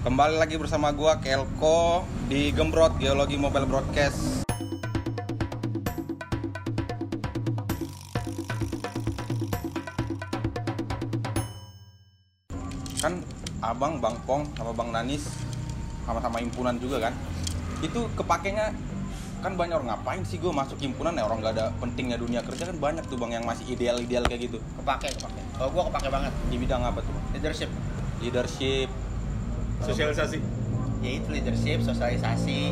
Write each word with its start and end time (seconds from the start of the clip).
Kembali 0.00 0.40
lagi 0.40 0.56
bersama 0.56 0.96
gua 0.96 1.20
Kelko 1.20 2.08
di 2.24 2.56
Gembrot 2.56 2.96
Geologi 2.96 3.36
Mobile 3.36 3.68
Broadcast. 3.68 4.48
Kan 12.96 13.20
Abang, 13.60 14.00
Bang 14.00 14.16
Pong 14.24 14.48
sama 14.56 14.72
Bang 14.72 14.88
Nanis 14.88 15.28
sama-sama 16.08 16.40
himpunan 16.40 16.80
juga 16.80 17.04
kan. 17.04 17.12
Itu 17.84 18.08
kepakainya 18.16 18.72
kan 19.44 19.52
banyak 19.52 19.84
orang 19.84 20.00
ngapain 20.00 20.24
sih 20.24 20.40
gue 20.40 20.48
masuk 20.48 20.80
himpunan 20.80 21.12
ya? 21.12 21.28
Orang 21.28 21.44
nggak 21.44 21.60
ada 21.60 21.76
pentingnya 21.76 22.16
dunia 22.16 22.40
kerja. 22.40 22.72
Kan 22.72 22.80
banyak 22.80 23.04
tuh 23.04 23.20
bang 23.20 23.36
yang 23.36 23.44
masih 23.44 23.68
ideal-ideal 23.68 24.24
kayak 24.24 24.48
gitu. 24.48 24.64
Kepake 24.80 25.12
kepake. 25.12 25.40
Kalau 25.60 25.68
gua 25.76 25.92
kepake 25.92 26.08
banget. 26.08 26.32
Di 26.48 26.56
bidang 26.56 26.88
apa 26.88 27.04
tuh 27.04 27.12
bang? 27.12 27.24
leadership. 27.36 27.68
Leadership 28.24 28.88
sosialisasi 29.90 30.38
ya 31.00 31.10
itu 31.12 31.28
leadership 31.28 31.78
sosialisasi 31.80 32.70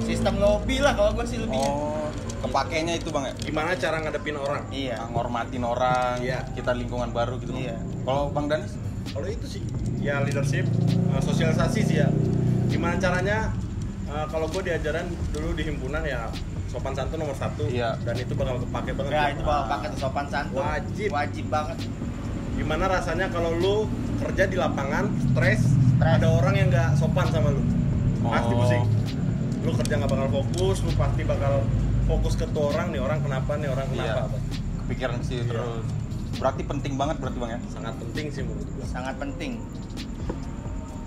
sistem 0.00 0.36
lobby 0.36 0.78
lah 0.78 0.92
kalau 0.92 1.10
gua 1.12 1.24
sih 1.24 1.38
lebih 1.38 1.56
Oh, 1.56 2.10
kepakainya 2.42 2.94
itu 2.94 3.08
bang 3.08 3.24
ya? 3.24 3.34
gimana 3.40 3.72
cara 3.74 3.96
ngadepin 3.98 4.36
orang 4.36 4.62
iya 4.68 5.00
Ngormatin 5.06 5.64
orang, 5.64 6.20
Iya. 6.20 6.44
kita 6.52 6.72
lingkungan 6.72 7.08
baru 7.10 7.38
gitu 7.38 7.52
bang. 7.52 7.64
Iya. 7.64 7.76
Kalau 8.02 8.28
bang 8.28 8.46
Danis? 8.46 8.72
kalau 9.06 9.24
itu 9.26 9.46
sih 9.46 9.62
ya 9.98 10.20
leadership 10.20 10.64
eh, 10.84 11.22
sosialisasi 11.22 11.80
sih 11.80 11.96
ya 11.98 12.08
gimana 12.66 12.96
caranya 12.96 13.52
eh, 14.06 14.26
kalau 14.28 14.44
gue 14.46 14.60
diajaran 14.62 15.04
dulu 15.30 15.52
di 15.52 15.62
himpunan 15.62 16.02
ya 16.02 16.28
sopan 16.66 16.92
santun 16.92 17.18
nomor 17.18 17.32
satu 17.32 17.64
Iya. 17.64 17.94
dan 18.00 18.16
itu 18.16 18.34
bakal 18.34 18.58
kepake 18.60 18.90
banget 18.92 19.10
ya 19.10 19.24
itu 19.30 19.42
bakal 19.42 19.64
pakai 19.70 19.88
tuh 19.88 20.00
sopan 20.00 20.26
santun 20.26 20.60
Wajib. 20.60 21.08
wajib 21.10 21.46
banget 21.46 21.78
gimana 22.54 22.84
rasanya 22.88 23.26
kalau 23.28 23.50
lu 23.52 23.76
kerja 24.18 24.44
di 24.44 24.56
lapangan 24.56 25.04
stres 25.30 25.62
Stres. 26.04 26.20
ada 26.20 26.28
orang 26.30 26.54
yang 26.54 26.68
nggak 26.68 26.88
sopan 26.94 27.26
sama 27.26 27.48
lu 27.48 27.62
pasti 28.22 28.52
Oh. 28.52 28.60
pusing 28.60 28.82
lu 29.60 29.72
kerja 29.72 29.94
nggak 29.96 30.10
bakal 30.10 30.28
fokus 30.30 30.76
lu 30.80 30.92
pasti 30.92 31.22
bakal 31.24 31.64
fokus 32.04 32.34
ke 32.34 32.44
tuh 32.46 32.68
orang 32.68 32.92
nih 32.92 33.00
orang 33.00 33.18
kenapa 33.18 33.56
nih 33.56 33.68
orang 33.68 33.86
kenapa 33.88 34.28
Iya. 34.28 34.52
Kepikiran 34.78 35.18
sih 35.22 35.40
Iya. 35.40 35.48
terus. 35.48 35.84
Berarti 36.34 36.62
penting 36.62 36.92
banget 36.94 37.16
berarti 37.16 37.38
bang 37.38 37.50
ya? 37.52 37.60
sangat 37.70 37.94
penting 37.96 38.26
sih 38.28 38.42
menurut 38.42 38.68
gue 38.68 38.84
sangat 38.84 39.14
penting 39.16 39.52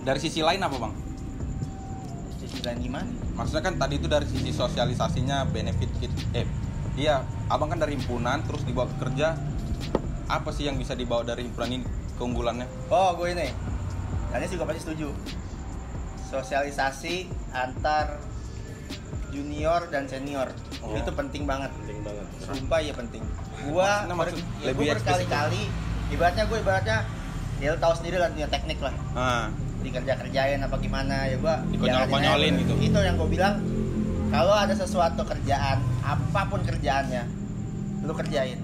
Dari 0.01 0.17
sisi 0.17 0.39
lain 0.39 0.57
apa 0.57 0.77
bang? 0.79 0.93
sisi 2.37 2.59
lain 2.63 2.79
gimana 2.79 3.09
Maksudnya 3.35 3.61
kan 3.61 3.75
tadi 3.75 3.93
itu 3.95 4.07
dari 4.07 4.25
sisi 4.25 4.49
sosialisasinya 4.49 5.45
benefit 5.45 5.91
kit 5.99 6.09
eh 6.33 6.47
iya 6.95 7.21
abang 7.45 7.69
kan 7.69 7.77
dari 7.77 7.93
himpunan 7.93 8.41
terus 8.41 8.63
dibawa 8.63 8.87
ke 8.87 8.97
kerja 8.99 9.37
apa 10.25 10.49
sih 10.49 10.65
yang 10.65 10.75
bisa 10.75 10.91
dibawa 10.91 11.21
dari 11.21 11.45
himpunan 11.45 11.69
ini 11.71 11.85
keunggulannya? 12.15 12.65
oh 12.89 13.13
gue 13.13 13.27
ini 13.29 13.47
Danis 14.31 14.49
juga 14.51 14.63
pasti 14.67 14.81
setuju. 14.83 15.09
Sosialisasi 16.27 17.15
antar 17.55 18.19
junior 19.31 19.87
dan 19.91 20.07
senior. 20.07 20.49
Oh. 20.83 20.95
itu 20.95 21.11
penting 21.11 21.43
banget. 21.43 21.71
Penting 21.83 21.99
banget. 22.03 22.25
Sumpah 22.43 22.79
ya 22.79 22.93
penting. 22.95 23.23
Gua 23.67 24.05
maksud- 24.05 24.39
ya 24.61 24.71
lebih 24.71 24.87
gua 24.87 24.93
berkali-kali 24.95 25.63
ibaratnya 26.07 26.43
gue 26.47 26.57
ibaratnya 26.63 26.97
ya 27.59 27.67
lu 27.75 27.79
tahu 27.81 27.93
sendiri 27.97 28.15
lah 28.21 28.31
dunia 28.31 28.47
teknik 28.47 28.79
lah. 28.79 28.95
Nah, 29.11 29.51
dikerja 29.83 30.13
kerjain 30.19 30.59
apa 30.61 30.75
gimana 30.79 31.27
ya 31.27 31.35
gua 31.39 31.63
Dikonyol-konyolin 31.67 32.53
jalanin 32.53 32.53
gitu. 32.63 32.73
itu 32.81 32.99
yang 32.99 33.15
gue 33.15 33.29
bilang 33.29 33.55
kalau 34.27 34.55
ada 34.55 34.73
sesuatu 34.75 35.23
kerjaan 35.23 35.79
apa 36.03 36.41
pun 36.49 36.59
kerjaannya 36.65 37.23
lu 38.03 38.13
kerjain 38.13 38.59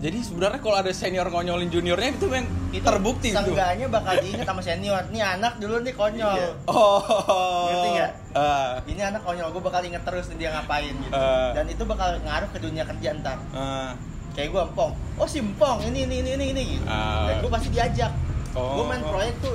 jadi 0.00 0.16
sebenarnya 0.18 0.58
kalau 0.58 0.76
ada 0.76 0.88
senior 0.90 1.28
ngonyolin 1.28 1.68
juniornya 1.68 2.08
itu 2.10 2.24
yang 2.26 2.48
itu 2.70 2.80
terbukti 2.80 3.28
itu. 3.28 3.36
seenggaknya 3.36 3.86
bakal 3.86 4.16
diingat 4.16 4.46
sama 4.48 4.62
senior 4.64 5.02
nih 5.08 5.20
anak 5.20 5.60
dulu 5.60 5.76
nih 5.80 5.92
konyol 5.92 6.34
Iya. 6.34 6.48
Oh. 6.64 7.68
Ngerti 7.68 7.88
nggak? 7.92 8.10
Ah, 8.32 8.80
ini 8.82 9.00
anak 9.00 9.20
konyol 9.20 9.48
gue 9.50 9.62
bakal 9.62 9.80
inget 9.82 10.00
terus 10.00 10.32
nih 10.32 10.36
dia 10.38 10.48
ngapain 10.50 10.94
gitu 10.96 11.12
Ah. 11.12 11.52
dan 11.52 11.68
itu 11.68 11.82
bakal 11.84 12.16
ngaruh 12.18 12.48
ke 12.48 12.58
dunia 12.58 12.82
kerja 12.82 13.08
ntar 13.20 13.36
ah. 13.52 13.92
kayak 14.32 14.48
gue 14.48 14.60
empong 14.64 14.92
oh 15.14 15.28
si 15.28 15.38
empong 15.38 15.84
ini 15.84 16.08
ini 16.08 16.16
ini 16.22 16.30
ini, 16.32 16.44
ini 16.50 16.62
gitu 16.74 16.86
Ah. 16.86 17.28
dan 17.28 17.34
gue 17.38 17.50
pasti 17.52 17.68
diajak 17.68 18.12
Oh. 18.50 18.80
gue 18.80 18.84
main 18.88 19.04
proyek 19.04 19.36
tuh 19.38 19.54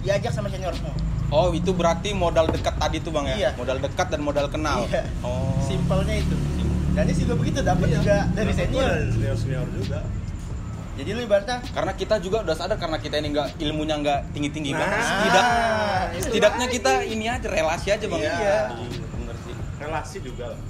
diajak 0.00 0.30
sama 0.30 0.46
senior 0.46 0.70
semua 0.72 0.92
Oh 1.28 1.52
itu 1.52 1.76
berarti 1.76 2.16
modal 2.16 2.48
dekat 2.48 2.72
tadi 2.74 3.04
tuh 3.04 3.12
bang 3.12 3.28
ya? 3.28 3.36
Iya. 3.36 3.50
Modal 3.52 3.76
dekat 3.78 4.08
dan 4.08 4.24
modal 4.24 4.48
kenal. 4.48 4.80
Iya. 4.82 5.04
Oh. 5.20 5.60
simpelnya 5.60 6.16
itu 6.16 6.32
dan 6.98 7.06
ini 7.06 7.14
juga 7.16 7.34
begitu 7.36 7.58
dapat 7.62 7.86
Iya. 7.86 7.96
juga 7.96 8.16
dari 8.34 8.50
senior 8.52 8.90
senior 9.08 9.36
senior 9.36 9.66
juga 9.72 9.98
jadi 10.92 11.14
lu 11.14 11.20
ibaratnya 11.22 11.62
Karena 11.62 11.92
kita 11.94 12.18
juga 12.18 12.42
udah 12.42 12.56
sadar 12.56 12.74
karena 12.74 12.98
kita 12.98 13.16
ini 13.16 13.30
nggak 13.30 13.48
ilmunya 13.60 13.94
nggak 13.96 14.20
tinggi 14.28 14.50
tinggi 14.50 14.74
Nah, 14.74 14.82
banget. 14.82 14.98
Setidak, 15.00 15.46
itu 16.10 16.22
setidaknya 16.26 16.66
lagi. 16.66 16.74
kita 16.74 16.92
ini 17.06 17.24
aja 17.28 17.46
relasi 17.48 17.88
aja 17.88 18.04
bang. 18.04 18.18
Iya. 18.18 18.34
Iya, 18.34 18.58
Bener 19.14 19.36
sih. 19.38 19.54
relasi 19.78 20.16
juga 20.18 20.44
lah 20.50 20.60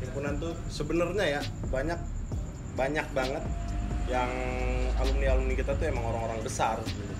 himpunan 0.00 0.32
tuh 0.34 0.52
sebenarnya 0.68 1.24
ya 1.30 1.40
banyak 1.68 2.00
banyak 2.74 3.06
banget 3.12 3.44
yang 4.06 4.30
alumni 4.94 5.26
alumni 5.30 5.52
kita 5.54 5.72
tuh 5.74 5.84
emang 5.84 6.04
orang-orang 6.06 6.40
besar 6.40 6.80
gitu. 6.82 7.12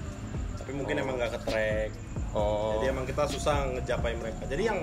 tapi 0.54 0.72
mungkin 0.72 0.94
Oh. 0.94 1.02
emang 1.02 1.14
nggak 1.16 1.32
ke 1.32 1.40
track 1.44 1.90
Oh. 2.32 2.80
jadi 2.80 2.90
emang 2.90 3.04
kita 3.04 3.24
susah 3.26 3.68
ngejapai 3.70 4.16
mereka 4.16 4.42
jadi 4.44 4.72
yang 4.72 4.78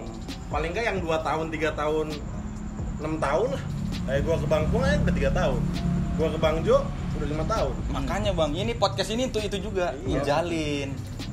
paling 0.47 0.69
nggak 0.69 0.85
yang 0.85 0.97
dua 0.97 1.17
tahun 1.19 1.49
tiga 1.49 1.73
tahun 1.73 2.13
enam 3.01 3.17
tahun 3.17 3.47
lah 3.51 3.63
kayak 4.03 4.21
gua 4.21 4.35
ke 4.35 4.47
Bangpung 4.47 4.81
aja 4.81 4.97
udah 4.99 5.13
tiga 5.13 5.31
tahun 5.31 5.61
gua 6.13 6.27
ke 6.29 6.39
Bangjo 6.39 6.77
udah 7.11 7.27
lima 7.27 7.45
tahun 7.45 7.73
Makanya 7.91 8.31
bang, 8.31 8.51
ini 8.55 8.71
podcast 8.73 9.09
ini 9.09 9.23
untuk 9.25 9.41
itu 9.41 9.57
juga 9.59 9.93
Iya. 9.99 10.07
ngejalin. 10.15 10.89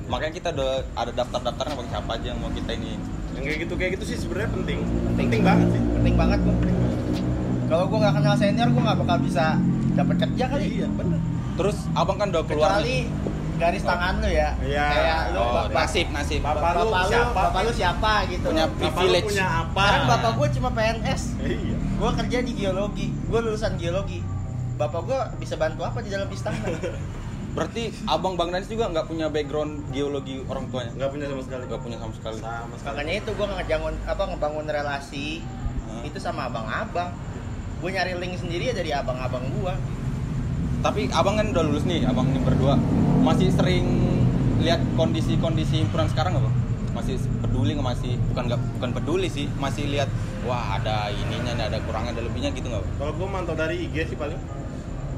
Makanya 0.06 0.33
kita 0.34 0.49
udah 0.51 0.71
ada 0.93 1.12
daftar-daftarnya 1.15 1.75
bang 1.75 1.89
siapa 1.89 2.11
aja 2.11 2.27
yang 2.27 2.39
mau 2.39 2.51
kita 2.51 2.71
ini. 2.73 2.93
yang 3.31 3.45
kayak 3.47 3.59
gitu 3.62 3.75
kayak 3.75 3.91
gitu 3.95 4.05
sih 4.05 4.17
sebenarnya 4.19 4.51
penting 4.53 4.79
penting 5.15 5.41
banget 5.41 5.67
sih 5.71 5.83
penting 5.95 6.15
banget 6.15 6.39
gue 6.41 6.55
kalau 7.69 7.85
gue 7.87 7.99
nggak 7.99 8.15
kenal 8.17 8.35
senior 8.35 8.69
gue 8.69 8.83
nggak 8.83 8.99
bakal 8.99 9.17
bisa 9.21 9.45
dapat 9.95 10.17
kerja 10.19 10.45
kali 10.49 10.67
iya 10.75 10.89
bener 10.91 11.21
Terus 11.55 11.75
abang 11.93 12.15
kan 12.17 12.29
udah 12.29 12.43
keluar. 12.45 12.79
kecuali 12.79 13.06
garis 13.58 13.82
tangan 13.82 14.14
lu 14.16 14.28
ya 14.28 14.48
Iya. 14.58 14.86
kayak 14.86 15.20
lu 15.30 15.38
Oh, 15.38 15.50
bapak, 15.60 15.74
nasib 15.76 16.06
nasib. 16.08 16.41
Bapak 16.41 16.70
lu 16.72 16.86
bapak 16.86 17.02
lu 17.02 17.10
siapa? 17.10 17.32
bapak 17.36 17.60
lu 17.60 17.72
siapa 17.72 18.12
gitu 18.26 18.46
Punya 18.46 18.66
Bapak 18.66 18.78
privilege. 18.94 19.26
punya 19.28 19.46
apa 19.60 19.82
sekarang 19.82 20.04
bapak 20.08 20.32
gue 20.32 20.48
cuma 20.54 20.69
PNS 20.72 21.22
iya 21.41 21.76
gue 21.76 22.10
kerja 22.16 22.38
di 22.41 22.52
geologi 22.54 23.06
gue 23.10 23.41
lulusan 23.41 23.72
geologi 23.74 24.19
bapak 24.74 25.00
gue 25.02 25.19
bisa 25.36 25.54
bantu 25.54 25.82
apa 25.82 25.98
di 25.98 26.08
dalam 26.08 26.28
istana 26.28 26.62
Berarti 27.48 27.91
abang 28.06 28.38
bang 28.38 28.54
Danis 28.54 28.69
juga 28.69 28.86
nggak 28.86 29.06
punya 29.06 29.26
background 29.26 29.90
geologi 29.90 30.38
orang 30.44 30.70
tuanya? 30.70 30.92
nggak 30.94 31.10
punya 31.10 31.26
sama 31.26 31.42
sekali 31.42 31.62
Nggak 31.66 31.80
punya 31.80 31.96
sama 31.98 32.14
sekali. 32.14 32.38
sama 32.38 32.75
sekali 32.76 32.92
makanya 32.92 33.14
itu 33.16 33.30
gue 33.32 33.46
ngebangun 33.48 33.94
apa 34.04 34.22
ngebangun 34.25 34.66
relasi 34.69 35.28
Hah? 35.82 36.02
itu 36.04 36.19
sama 36.19 36.46
abang-abang 36.46 37.10
gue 37.78 37.90
nyari 37.90 38.12
link 38.14 38.34
sendiri 38.36 38.64
ya 38.64 38.75
dari 38.75 38.90
abang-abang 38.92 39.42
gue 39.50 39.75
Tapi 40.78 41.10
abang 41.10 41.34
kan 41.34 41.50
udah 41.50 41.64
lulus 41.64 41.82
nih, 41.82 42.06
abang 42.06 42.26
ini 42.28 42.38
berdua 42.38 42.78
masih 43.23 43.49
sering 43.53 43.87
lihat 44.59 44.83
kondisi-kondisi 44.99 45.87
himpunan 45.87 46.06
sekarang 46.11 46.39
nggak 46.39 46.45
bang? 46.47 46.56
Masih 46.95 47.15
peduli 47.43 47.71
nggak? 47.79 47.87
Masih 47.95 48.12
bukan 48.33 48.43
nggak 48.51 48.61
bukan 48.79 48.91
peduli 48.95 49.29
sih, 49.31 49.47
masih 49.59 49.84
lihat 49.91 50.11
wah 50.47 50.79
ada 50.79 51.11
ininya, 51.12 51.53
nih, 51.55 51.65
ada 51.71 51.79
kurangnya, 51.84 52.17
ada 52.19 52.23
lebihnya 52.27 52.51
gitu 52.55 52.67
nggak? 52.71 52.83
Bang? 52.83 52.95
kalau 52.99 53.12
gue 53.15 53.29
mantau 53.29 53.55
dari 53.55 53.77
IG 53.87 54.15
sih 54.15 54.17
paling. 54.19 54.39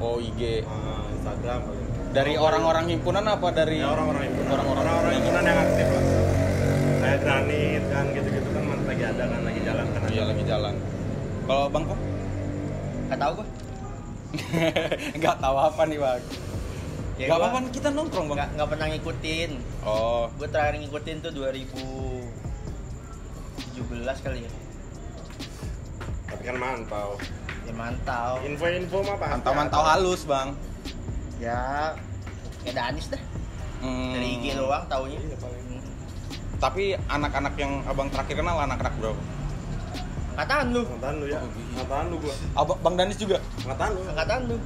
Oh 0.01 0.17
IG 0.17 0.65
Ah, 0.65 1.05
Instagram 1.13 1.59
paling. 1.65 1.85
Dari 2.11 2.33
orang-orang 2.35 2.85
himpunan 2.91 3.23
apa? 3.23 3.47
Dari 3.55 3.79
ya 3.79 3.87
orang-orang 3.87 4.23
himpunan. 4.27 4.49
orang-orang 4.51 4.83
orang-orang 4.83 5.13
himpunan. 5.21 5.43
yang 5.47 5.59
aktif 5.63 5.87
lah. 5.87 6.05
Kayak 7.01 7.17
granit 7.23 7.83
kan 7.89 8.05
gitu-gitu 8.13 8.49
kan 8.51 8.63
masih 8.67 8.85
lagi 8.85 9.03
ada 9.07 9.23
kan 9.25 9.41
lagi 9.47 9.59
jalan 9.63 9.85
kan. 9.89 9.99
Iya 10.11 10.23
lagi 10.27 10.43
jalan. 10.43 10.73
Kalau 11.47 11.65
bang 11.71 11.83
kok 11.87 11.99
nggak 13.11 13.19
tahu 13.19 13.33
gue 13.43 13.47
nggak 15.19 15.35
tahu 15.43 15.55
apa 15.59 15.81
nih 15.83 15.99
bang? 15.99 16.21
Ya, 17.21 17.29
gua 17.29 17.37
apa-apa 17.37 17.69
kita 17.69 17.89
nongkrong 17.91 18.25
bang. 18.27 18.37
nggak 18.37 18.49
nggak 18.57 18.67
pernah 18.67 18.87
ngikutin 18.89 19.51
Oh 19.83 20.25
gue 20.33 20.47
terakhir 20.47 20.75
ngikutin 20.79 21.15
tuh 21.19 21.31
2017 21.31 22.25
kali 24.19 24.39
ya 24.41 24.51
tapi 26.25 26.41
kan 26.41 26.57
mantau 26.57 27.09
ya 27.61 27.73
mantau 27.73 28.31
info-info 28.41 28.97
mah 29.03 29.15
pasti 29.15 29.33
mantau-mantau 29.35 29.81
ada. 29.83 29.89
halus 29.93 30.21
bang. 30.23 30.49
ya 31.37 31.93
kayak 32.59 32.75
Danis 32.75 33.07
dah 33.07 33.21
Hmm. 33.77 34.13
dari 34.13 34.37
IG 34.37 34.53
doang 34.53 34.85
taunya 34.85 35.17
Iya, 35.17 35.37
paling. 35.37 35.81
Tapi 36.57 36.93
anak-anak 36.93 37.53
yang 37.55 37.81
abang 37.83 38.05
terakhir 38.07 38.37
kenal 38.37 38.53
anak-anak 38.55 38.93
berapa? 38.95 39.17
angkatan 40.31 40.65
lu 40.69 40.81
angkatan 40.87 41.13
lu 41.17 41.25
ya 41.27 41.37
Oh, 41.37 41.49
iya. 41.49 41.65
angkatan 41.75 42.05
lu 42.07 42.15
gua 42.17 42.33
Abang 42.55 42.77
Bang 42.79 42.95
Danis 42.95 43.17
juga 43.17 43.37
angkatan 43.59 43.89
lu 43.91 44.01
angkatan 44.07 44.39
lu 44.45 44.57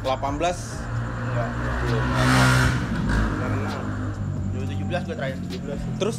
18 0.00 0.85
enggak 1.38 1.48
belum. 1.82 2.04
nggak 3.36 3.50
kenal 3.52 3.78
2017 4.54 5.06
gue 5.06 5.14
terakhir 5.14 5.36
17 5.42 6.00
Terus 6.00 6.16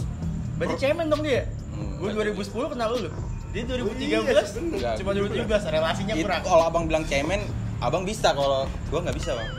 berarti 0.56 0.76
cemen 0.80 1.06
dong 1.08 1.22
dia 1.22 1.44
Hmm, 1.70 1.94
gue 1.96 2.10
berarti- 2.10 2.34
2010 2.34 2.74
kenal 2.74 2.88
lu 2.92 3.10
dia 3.48 3.64
2013 3.64 4.02
iya, 4.04 4.20
bener. 4.20 4.96
cuma 4.98 5.12
2017 5.14 5.46
relasinya 5.72 6.14
itu 6.14 6.22
kurang 6.22 6.42
kalau 6.44 6.64
abang 6.64 6.84
bilang 6.84 7.04
cemen, 7.04 7.42
abang 7.80 8.04
bisa 8.04 8.30
kalau 8.32 8.66
gua 8.88 9.00
nggak 9.02 9.16
bisa 9.16 9.32
bang. 9.34 9.50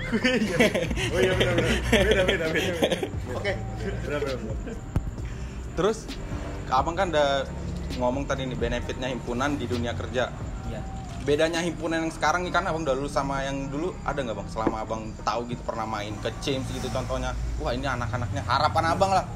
oh 1.14 1.19
iya 1.19 1.32
benar 1.32 1.55
benar 1.56 1.72
beda 2.26 2.46
beda. 2.49 2.70
Oke. 3.32 3.52
benar 4.05 4.19
benar 4.20 4.37
benar. 4.37 4.76
Terus 5.72 5.99
abang 6.69 6.94
kan 6.94 7.08
udah 7.08 7.49
ngomong 7.96 8.26
tadi 8.26 8.44
nih 8.44 8.55
benefitnya 8.55 9.08
himpunan 9.08 9.56
di 9.56 9.64
dunia 9.64 9.94
kerja. 9.94 10.31
Iya. 10.69 10.81
Bedanya 11.28 11.60
himpunan 11.60 12.00
yang 12.00 12.08
sekarang 12.08 12.40
nih 12.40 12.48
kan 12.48 12.64
abang 12.64 12.88
udah 12.88 12.96
lulus 12.96 13.12
sama 13.12 13.44
yang 13.44 13.69
dulu 13.69 13.92
ada 14.00 14.16
nggak 14.16 14.32
bang? 14.32 14.48
Selama 14.48 14.80
abang 14.80 15.12
tahu 15.20 15.44
gitu 15.44 15.60
pernah 15.60 15.84
main 15.84 16.16
ke 16.25 16.32
James 16.40 16.64
gitu 16.72 16.88
contohnya. 16.88 17.36
Wah 17.60 17.76
ini 17.76 17.84
anak-anaknya 17.84 18.40
harapan 18.48 18.96
abang 18.96 19.12
lah. 19.12 19.28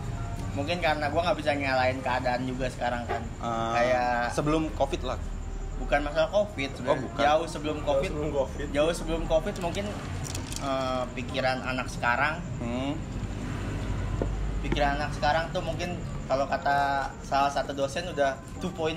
Mungkin 0.56 0.80
karena 0.80 1.12
gua 1.12 1.20
nggak 1.20 1.36
bisa 1.36 1.52
nyalain 1.52 2.00
keadaan 2.00 2.48
juga 2.48 2.72
sekarang 2.72 3.04
kan. 3.04 3.20
Eh, 3.20 3.72
Kayak 3.76 4.32
sebelum 4.32 4.72
covid 4.72 5.04
lah. 5.04 5.20
bukan 5.76 6.00
masalah 6.00 6.30
covid. 6.30 6.70
Oh, 6.80 6.96
bukan. 6.96 7.20
Jauh 7.20 7.44
sebelum 7.44 7.76
covid. 7.82 8.08
sebelum 8.08 8.30
covid 8.30 8.66
Jauh 8.72 8.92
sebelum 8.96 9.22
covid 9.28 9.54
mungkin 9.60 9.84
eh, 10.64 11.02
pikiran 11.12 11.58
anak 11.60 11.92
sekarang, 11.92 12.40
Hmm. 12.56 12.96
pikiran 14.64 14.96
anak 14.96 15.12
sekarang 15.12 15.44
tuh 15.52 15.60
mungkin 15.60 15.98
kalau 16.24 16.48
kata 16.48 17.10
salah 17.20 17.52
satu 17.52 17.76
dosen 17.76 18.08
udah 18.08 18.32
2.0. 18.64 18.96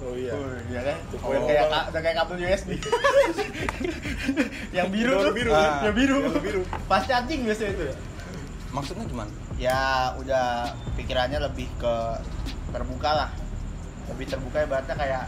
oh 0.00 0.14
iya 0.14 0.32
Oh, 0.32 0.48
iya 0.66 0.80
kan? 0.82 0.96
2.0 1.12 1.20
Udah 1.20 1.40
kayak 1.44 1.64
udah 1.90 2.00
kayak 2.00 2.16
kabel 2.16 2.36
USB. 2.40 2.70
yang 4.70 4.88
biru 4.88 5.12
Yang 5.12 5.22
tuh. 5.22 5.34
biru, 5.34 5.50
ah. 5.52 5.80
Yang 5.82 5.94
biru. 5.96 6.16
Yang 6.24 6.42
biru. 6.42 6.62
Pas 6.86 7.02
charging 7.04 7.40
biasanya 7.44 7.70
itu. 7.70 7.84
Maksudnya 8.70 9.04
gimana? 9.04 9.30
Ya 9.56 9.80
udah 10.16 10.46
pikirannya 10.94 11.38
lebih 11.42 11.68
ke 11.76 11.94
terbuka 12.70 13.10
lah. 13.10 13.30
Lebih 14.08 14.26
terbuka 14.26 14.58
ibaratnya 14.62 14.96
kayak 14.96 15.24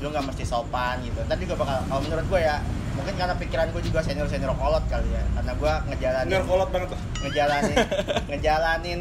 lu 0.00 0.08
nggak 0.08 0.26
mesti 0.26 0.42
sopan 0.42 1.04
gitu. 1.04 1.20
Tadi 1.22 1.44
juga 1.44 1.56
bakal 1.60 1.76
kalau 1.86 2.00
menurut 2.00 2.26
gue 2.26 2.40
ya 2.40 2.56
mungkin 2.90 3.14
karena 3.14 3.34
pikiran 3.38 3.66
gue 3.70 3.82
juga 3.86 4.00
senior 4.02 4.26
senior 4.26 4.52
kolot 4.52 4.82
kali 4.90 5.08
ya 5.08 5.22
karena 5.32 5.52
gue 5.54 5.72
ngejalanin 5.88 6.28
Dengar 6.28 6.44
kolot 6.44 6.68
banget 6.68 6.88
tuh 6.90 7.00
ngejalanin 7.22 7.76
ngejalanin 8.34 9.00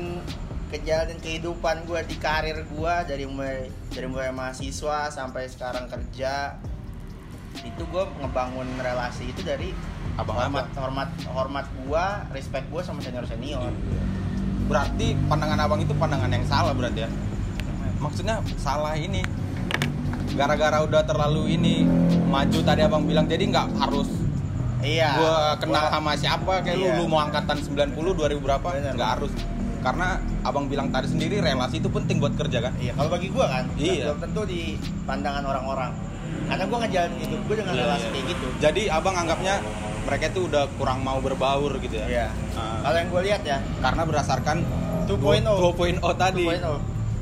ngejalanin 0.69 1.18
kehidupan 1.18 1.83
gue 1.83 2.00
di 2.06 2.16
karir 2.16 2.62
gue 2.62 2.94
dari 3.04 3.25
mulai 3.25 3.60
dari 3.89 4.06
mulai 4.06 4.30
mahasiswa 4.30 5.10
sampai 5.10 5.45
sekarang 5.45 5.89
kerja. 5.89 6.62
Itu 7.60 7.83
gue 7.86 8.04
ngebangun 8.19 8.77
relasi 8.77 9.27
itu 9.27 9.42
dari 9.42 9.74
Abang-abang. 10.16 10.68
hormat 10.68 10.68
hormat 10.75 11.10
hormat 11.27 11.66
gue 11.75 12.06
respect 12.31 12.69
gue 12.69 12.81
sama 12.81 13.01
senior 13.01 13.25
senior. 13.25 13.74
Berarti 14.66 15.18
pandangan 15.25 15.57
abang 15.60 15.81
itu 15.81 15.92
pandangan 15.92 16.30
yang 16.30 16.45
salah 16.45 16.71
berarti 16.71 17.04
ya? 17.04 17.10
Maksudnya 17.98 18.38
salah 18.56 18.94
ini. 18.94 19.25
Gara-gara 20.30 20.86
udah 20.86 21.01
terlalu 21.01 21.57
ini 21.57 21.81
maju 22.30 22.60
tadi 22.62 22.86
abang 22.86 23.04
bilang 23.04 23.25
jadi 23.25 23.50
nggak 23.50 23.68
harus 23.75 24.06
iya. 24.80 25.18
gua 25.18 25.36
kenal 25.57 25.81
gua- 25.81 25.92
sama 25.92 26.12
siapa 26.13 26.62
kayak 26.62 26.77
Iya. 26.77 26.94
lu 26.95 27.04
lu 27.04 27.06
mau 27.10 27.19
angkatan 27.19 27.57
90 27.57 28.13
2000 28.13 28.38
berapa? 28.38 28.68
Nggak 28.94 29.10
harus 29.18 29.33
karena 29.79 30.07
abang 30.41 30.65
bilang 30.65 30.87
tadi 30.89 31.07
sendiri 31.07 31.39
relasi 31.39 31.77
itu 31.77 31.87
penting 31.87 32.17
buat 32.17 32.33
kerja 32.33 32.59
kan 32.61 32.73
iya 32.77 32.91
kalau 32.93 33.09
bagi 33.09 33.27
gue 33.27 33.45
kan 33.45 33.63
Iya. 33.73 34.03
belum 34.07 34.19
tentu 34.21 34.41
di 34.45 34.61
pandangan 35.03 35.43
orang-orang 35.43 35.91
karena 36.45 36.63
gue 36.63 36.77
ngejalanin 36.79 37.19
hidup 37.19 37.39
gue 37.41 37.55
dengan 37.57 37.73
Iya, 37.73 37.81
relasi 37.83 38.01
iya. 38.01 38.11
kayak 38.11 38.25
gitu 38.27 38.47
jadi 38.59 38.81
abang 38.91 39.15
anggapnya 39.15 39.55
mereka 40.01 40.25
itu 40.27 40.41
udah 40.45 40.63
kurang 40.75 40.99
mau 41.01 41.19
berbaur 41.19 41.71
gitu 41.77 41.95
ya 41.95 42.05
iya 42.07 42.27
Ah. 42.53 42.79
kalau 42.81 42.97
yang 42.97 43.09
gue 43.09 43.21
lihat 43.23 43.41
ya 43.43 43.57
karena 43.79 44.01
berdasarkan 44.03 44.57
2.0. 45.05 45.17
2.0 45.73 45.99
tadi 46.15 46.45
2.0 46.45 46.79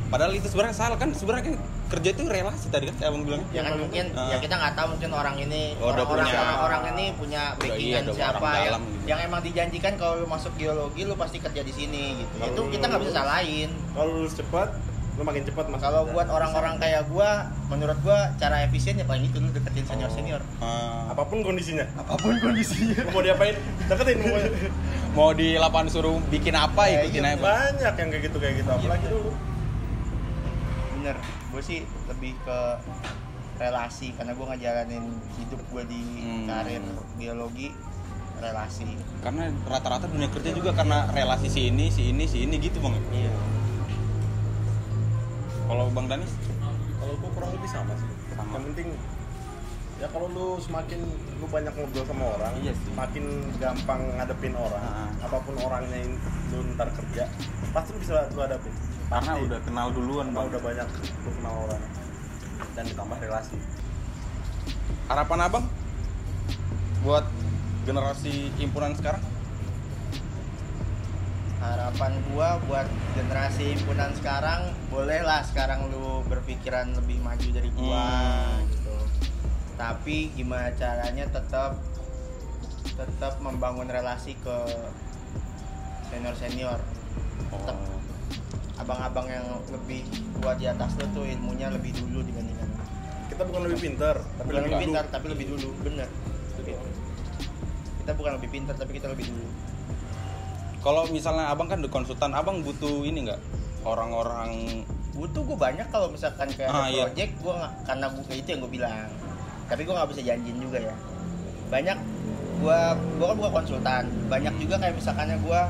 padahal 0.07 0.31
itu 0.33 0.47
sebenarnya 0.47 0.75
salah 0.75 0.95
kan 0.95 1.09
sebenarnya 1.11 1.55
kerja 1.87 2.09
itu 2.11 2.23
relasi 2.23 2.67
tadi 2.67 2.85
kan 2.87 2.95
abang 3.01 3.23
bilang. 3.23 3.41
Ya 3.49 3.61
kan 3.61 3.75
mungkin 3.75 4.05
Ah. 4.11 4.27
ya 4.27 4.37
kita 4.37 4.53
nggak 4.53 4.73
tahu 4.75 4.87
mungkin 4.93 5.09
orang 5.11 5.35
ini 5.37 5.63
Oh, 5.77 5.89
orang, 5.89 6.03
punya- 6.03 6.27
orang 6.29 6.57
orang 6.61 6.83
ini 6.91 7.05
punya 7.13 7.41
backingan 7.55 8.03
iya, 8.03 8.11
siapa 8.11 8.37
orang 8.37 8.53
yang, 8.53 8.65
dalam 8.67 8.81
gitu. 8.83 9.05
yang 9.05 9.19
emang 9.23 9.41
dijanjikan 9.41 9.93
kalau 9.95 10.13
lu 10.17 10.25
masuk 10.25 10.51
geologi 10.55 11.01
lu 11.01 11.15
pasti 11.15 11.37
kerja 11.37 11.61
di 11.61 11.71
sini 11.71 12.03
gitu. 12.17 12.33
Kalau 12.37 12.49
itu 12.49 12.61
kita 12.73 12.85
nggak 12.85 13.01
bisa 13.01 13.13
salahin. 13.15 13.69
Kalau 13.91 14.09
lulus 14.13 14.33
cepat 14.33 14.69
lu 15.17 15.25
makin 15.25 15.41
cepat 15.41 15.65
mas 15.65 15.81
kalau 15.81 16.05
buat 16.05 16.29
orang-orang 16.29 16.77
kayak 16.77 17.09
gua 17.09 17.41
menurut 17.65 17.97
gua 17.99 18.29
cara 18.37 18.61
efisien 18.61 18.93
ya 18.93 19.03
paling 19.03 19.25
itu 19.25 19.39
lu 19.39 19.49
deketin 19.49 19.81
senior 19.83 20.07
Oh. 20.07 20.13
senior 20.13 20.41
Ah. 20.59 21.09
apa 21.09 21.23
pun 21.23 21.41
kondisinya. 21.41 21.89
Apa 21.97 22.13
pun 22.15 22.37
kondisinya. 22.37 23.01
Lu 23.01 23.09
mau 23.15 23.23
diapain? 23.23 23.57
Deketin 23.83 24.17
pokoknya. 24.19 24.51
Mau 25.17 25.33
di 25.33 25.55
lapangan 25.55 25.89
suruh 25.89 26.21
bikin 26.27 26.53
apa 26.53 26.85
Ya, 26.85 27.01
ikutin 27.01 27.23
iya, 27.23 27.33
aja. 27.33 27.41
Banyak 27.41 27.93
yang 27.95 28.09
kayak 28.11 28.23
gitu 28.23 28.37
kayak 28.37 28.55
gitu. 28.59 28.69
Apalagi 28.69 29.01
Iya. 29.01 29.09
dulu. 29.09 29.31
Bener 30.93 31.15
gue 31.57 31.65
sih 31.65 31.81
lebih 32.05 32.37
ke 32.37 32.59
relasi 33.57 34.13
karena 34.13 34.31
gue 34.31 34.45
ngejalanin 34.45 35.05
hidup 35.33 35.57
gue 35.67 35.83
di 35.89 36.01
Hmm. 36.21 36.45
karir 36.45 36.85
geologi 37.17 37.73
relasi 38.37 38.85
karena 39.19 39.49
rata-rata 39.65 40.05
dunia 40.05 40.29
kerja 40.29 40.53
juga 40.53 40.69
karena 40.71 41.09
relasi 41.09 41.49
si 41.49 41.73
ini 41.73 41.89
si 41.89 42.13
ini 42.13 42.29
si 42.29 42.45
ini 42.45 42.61
gitu 42.61 42.77
bang 42.77 42.93
iya 43.09 43.33
kalau 45.65 45.89
bang 45.89 46.05
Danis 46.07 46.29
kalau 46.95 47.13
gua 47.17 47.29
kurang 47.33 47.51
lebih 47.51 47.65
sama 47.65 47.93
sih 47.97 48.09
Sama. 48.31 48.53
yang 48.53 48.63
penting 48.69 48.87
ya 49.97 50.07
kalau 50.07 50.27
lu 50.29 50.47
semakin 50.61 50.99
lu 51.41 51.45
banyak 51.49 51.73
ngobrol 51.73 52.05
sama 52.05 52.25
orang 52.31 52.53
Iya 52.61 52.73
sih. 52.77 52.93
makin 52.93 53.25
gampang 53.57 54.01
ngadepin 54.13 54.53
orang 54.53 54.85
Ah. 54.85 55.09
apa 55.19 55.37
pun 55.41 55.57
orangnya 55.57 55.97
yang 55.97 56.13
lu 56.53 56.61
ntar 56.77 56.93
kerja 56.93 57.25
pasti 57.73 57.89
lu 57.89 57.99
bisa 57.99 58.29
lu 58.29 58.39
hadapin 58.39 58.69
karena 59.07 59.31
Pasti. 59.33 59.45
udah 59.47 59.59
kenal 59.63 59.87
duluan 59.89 60.27
bang. 60.29 60.45
udah 60.45 60.61
banyak 60.61 60.87
lu 61.23 61.31
kenal 61.33 61.55
orang. 61.63 61.83
Dan 62.73 62.83
ditambah 62.85 63.17
relasi. 63.17 63.57
Harapan 65.07 65.39
abang 65.41 65.65
buat 67.01 67.25
generasi 67.83 68.51
himpunan 68.55 68.91
sekarang? 68.93 69.23
Harapan 71.57 72.11
gua 72.29 72.61
buat 72.63 72.85
generasi 73.13 73.73
himpunan 73.73 74.13
sekarang 74.13 74.71
bolehlah 74.87 75.41
sekarang 75.41 75.89
lu 75.89 76.21
berpikiran 76.25 76.93
lebih 76.93 77.17
maju 77.19 77.47
dari 77.49 77.69
gua 77.73 78.05
Hmm. 78.05 78.67
gitu. 78.69 78.95
Tapi 79.73 80.31
gimana 80.33 80.69
caranya 80.73 81.25
tetap 81.27 81.81
tetap 82.87 83.33
membangun 83.39 83.85
relasi 83.85 84.33
ke 84.37 84.57
senior 86.07 86.35
senior 86.35 86.79
Tetap. 87.47 87.77
Abang-abang 88.87 89.27
yang 89.27 89.43
lebih 89.67 90.07
tua 90.39 90.55
di 90.55 90.63
atas 90.63 90.95
lu 90.95 91.05
tuh 91.11 91.27
ilmunya 91.27 91.67
lebih 91.67 91.91
dulu 91.91 92.23
dibandingkan 92.23 92.71
kita 93.37 93.43
bukan 93.53 93.61
lebih 93.69 93.79
pintar 93.91 94.15
tapi 94.39 94.47
bukan 94.49 94.61
lebih 94.63 94.71
dulu. 94.73 94.81
pintar 94.87 95.03
tapi 95.13 95.25
lebih 95.29 95.45
dulu. 95.53 95.69
Bener. 95.85 96.09
Kita 98.01 98.11
bukan 98.17 98.31
lebih 98.41 98.49
pintar 98.49 98.73
tapi 98.73 98.91
kita 98.97 99.07
lebih 99.13 99.25
dulu. 99.29 99.45
Kalau 100.81 101.05
misalnya 101.13 101.53
abang 101.53 101.69
kan 101.69 101.85
di 101.85 101.89
konsultan 101.91 102.33
abang 102.33 102.65
butuh 102.65 103.05
ini 103.05 103.29
nggak? 103.29 103.37
Orang-orang 103.85 104.81
butuh 105.13 105.45
gue 105.45 105.53
banyak 105.53 105.85
kalau 105.93 106.09
misalkan 106.09 106.49
kayak 106.49 106.73
Ah, 106.73 106.89
iya. 106.89 107.05
project 107.05 107.31
gue 107.37 107.55
karena 107.85 108.05
gue 108.09 108.23
itu 108.33 108.47
yang 108.49 108.61
gue 108.65 108.71
bilang. 108.73 109.05
Tapi 109.69 109.81
gue 109.85 109.93
nggak 109.93 110.09
bisa 110.17 110.21
janjiin 110.25 110.57
juga 110.57 110.77
ya. 110.81 110.95
Banyak 111.69 111.97
gue 112.57 112.79
gue 113.21 113.25
kan 113.29 113.35
bukan 113.37 113.53
konsultan. 113.53 114.03
Banyak 114.33 114.53
juga 114.57 114.81
kayak 114.81 114.97
misalkannya 114.97 115.37
gue 115.45 115.61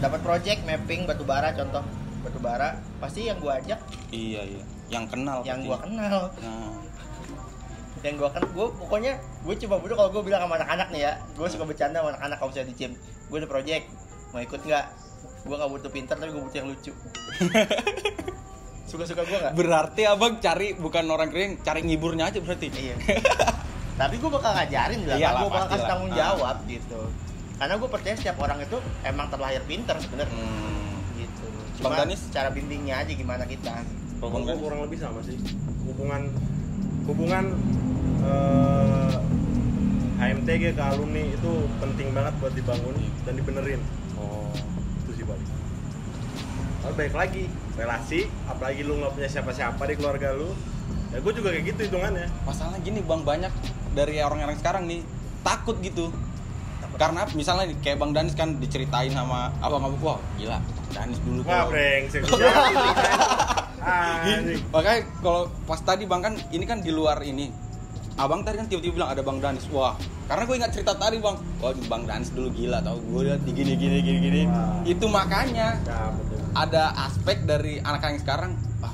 dapat 0.00 0.20
project 0.24 0.60
mapping 0.64 1.04
batu 1.04 1.26
bara 1.28 1.52
contoh 1.52 1.84
batu 2.18 2.38
bara 2.38 2.68
pasti 2.98 3.24
yang 3.24 3.38
gue 3.38 3.52
ajak. 3.52 3.78
Iya 4.10 4.40
iya. 4.44 4.62
Yang 4.88 5.04
kenal 5.12 5.38
yang 5.42 5.60
gue 5.62 5.78
kenal. 5.78 6.32
Nah, 6.34 6.72
yang 7.98 8.14
gue 8.14 8.28
kan 8.30 8.42
gue 8.42 8.66
pokoknya 8.78 9.12
gue 9.18 9.54
coba 9.66 9.74
butuh 9.78 9.96
kalau 9.96 10.10
gue 10.12 10.22
bilang 10.24 10.46
sama 10.46 10.54
anak-anak 10.56 10.88
nih 10.90 11.02
ya. 11.02 11.12
Gue 11.34 11.46
suka 11.46 11.64
bercanda 11.64 12.00
sama 12.00 12.08
anak-anak 12.12 12.36
kalau 12.36 12.50
misalnya 12.50 12.68
di 12.68 12.76
gym. 12.76 12.92
Gue 13.26 13.36
ada 13.38 13.48
project. 13.48 13.84
Mau 14.30 14.40
ikut 14.40 14.60
nggak? 14.60 14.84
Gue 15.44 15.56
nggak 15.56 15.70
butuh 15.70 15.90
pintar 15.90 16.14
tapi 16.16 16.30
gue 16.30 16.42
butuh 16.42 16.58
yang 16.58 16.68
lucu. 16.68 16.92
Suka-suka 18.90 19.22
gue 19.22 19.38
nggak? 19.38 19.52
Berarti 19.52 20.02
abang 20.04 20.40
cari 20.40 20.72
bukan 20.72 21.04
orang 21.06 21.28
kering 21.28 21.60
cari 21.60 21.80
ngiburnya 21.84 22.32
aja 22.32 22.40
berarti? 22.40 22.72
Iya. 22.72 22.96
Tapi 23.98 24.14
gue 24.16 24.30
bakal 24.30 24.54
ngajarin 24.54 25.00
lah, 25.04 25.16
Iyalah, 25.18 25.40
gue 25.42 25.50
bakal 25.50 25.68
kasih 25.68 25.86
tanggung 25.90 26.12
Ah. 26.14 26.16
jawab 26.16 26.56
gitu. 26.64 27.00
Karena 27.58 27.74
gue 27.74 27.88
percaya 27.90 28.14
setiap 28.14 28.38
orang 28.38 28.58
itu 28.62 28.78
emang 29.02 29.26
terlahir 29.28 29.60
pinter 29.66 29.98
sebenarnya. 29.98 30.30
Hmm. 30.32 30.77
Bang 31.78 31.94
Danis? 31.94 32.20
cara 32.34 32.50
bimbingnya 32.50 33.06
aja 33.06 33.12
gimana 33.14 33.46
kita. 33.46 33.86
Bang 34.18 34.42
Danis? 34.42 34.58
kurang 34.58 34.80
lebih 34.82 34.98
sama 34.98 35.22
sih. 35.22 35.38
Hubungan 35.86 36.26
hubungan 37.06 37.44
eh, 38.26 39.14
HMTG 40.18 40.74
ke 40.74 40.82
alumni 40.82 41.22
itu 41.30 41.52
penting 41.78 42.10
banget 42.10 42.34
buat 42.42 42.52
dibangun 42.58 42.96
dan 43.22 43.34
dibenerin. 43.38 43.80
Oh. 44.18 44.50
Itu 45.06 45.10
sih 45.14 45.24
paling 45.24 45.46
Lalu 46.78 46.94
baik 46.94 47.14
lagi 47.14 47.44
relasi 47.78 48.26
apalagi 48.50 48.82
lu 48.82 48.98
nggak 48.98 49.14
punya 49.14 49.28
siapa-siapa 49.30 49.82
di 49.86 49.94
keluarga 49.94 50.34
lu. 50.34 50.50
Ya 51.14 51.22
gue 51.22 51.32
juga 51.32 51.54
kayak 51.54 51.64
gitu 51.74 51.80
hitungannya. 51.94 52.26
Masalahnya 52.42 52.82
gini 52.82 53.00
bang 53.06 53.22
banyak 53.22 53.52
dari 53.94 54.18
orang-orang 54.18 54.58
sekarang 54.58 54.90
nih 54.90 55.06
takut 55.46 55.78
gitu. 55.78 56.10
Karena 56.98 57.22
misalnya 57.30 57.70
kayak 57.78 58.02
bang 58.02 58.10
Danis 58.10 58.34
kan 58.34 58.58
diceritain 58.58 59.14
sama 59.14 59.54
abang 59.62 59.86
abang 59.86 60.02
wah 60.02 60.18
gila 60.34 60.58
Danis 60.90 61.18
dulu 61.20 61.40
wah 61.42 61.64
brengsek 61.66 62.22
Ah, 63.78 64.20
anjing. 64.20 64.60
makanya 64.68 65.00
kalau 65.18 65.48
pas 65.64 65.80
tadi 65.80 66.04
bang 66.04 66.20
kan 66.20 66.34
ini 66.50 66.64
kan 66.64 66.78
di 66.78 66.90
luar 66.90 67.22
ini. 67.22 67.48
Abang 68.16 68.42
tadi 68.42 68.58
kan 68.58 68.66
tiba-tiba 68.66 68.98
bilang 68.98 69.10
ada 69.10 69.22
bang 69.22 69.38
Danis. 69.38 69.64
Wah 69.68 69.94
karena 70.26 70.44
gue 70.44 70.56
ingat 70.56 70.72
cerita 70.72 70.92
tadi 70.92 71.16
bang. 71.16 71.36
Wah 71.56 71.72
bang 71.72 72.02
Danis 72.04 72.28
dulu 72.28 72.50
gila 72.50 72.78
tau. 72.80 72.98
Gue 73.00 73.22
lihat 73.24 73.40
di 73.40 73.52
gini 73.54 73.72
gini 73.74 74.02
gini 74.02 74.18
gini. 74.20 74.40
Wah. 74.44 74.82
itu 74.84 75.06
makanya 75.06 75.78
Ya, 75.80 76.10
betul. 76.10 76.36
ada 76.52 76.84
aspek 77.00 77.36
dari 77.44 77.78
anak-anak 77.78 78.12
yang 78.12 78.20
sekarang 78.20 78.50
ah, 78.80 78.92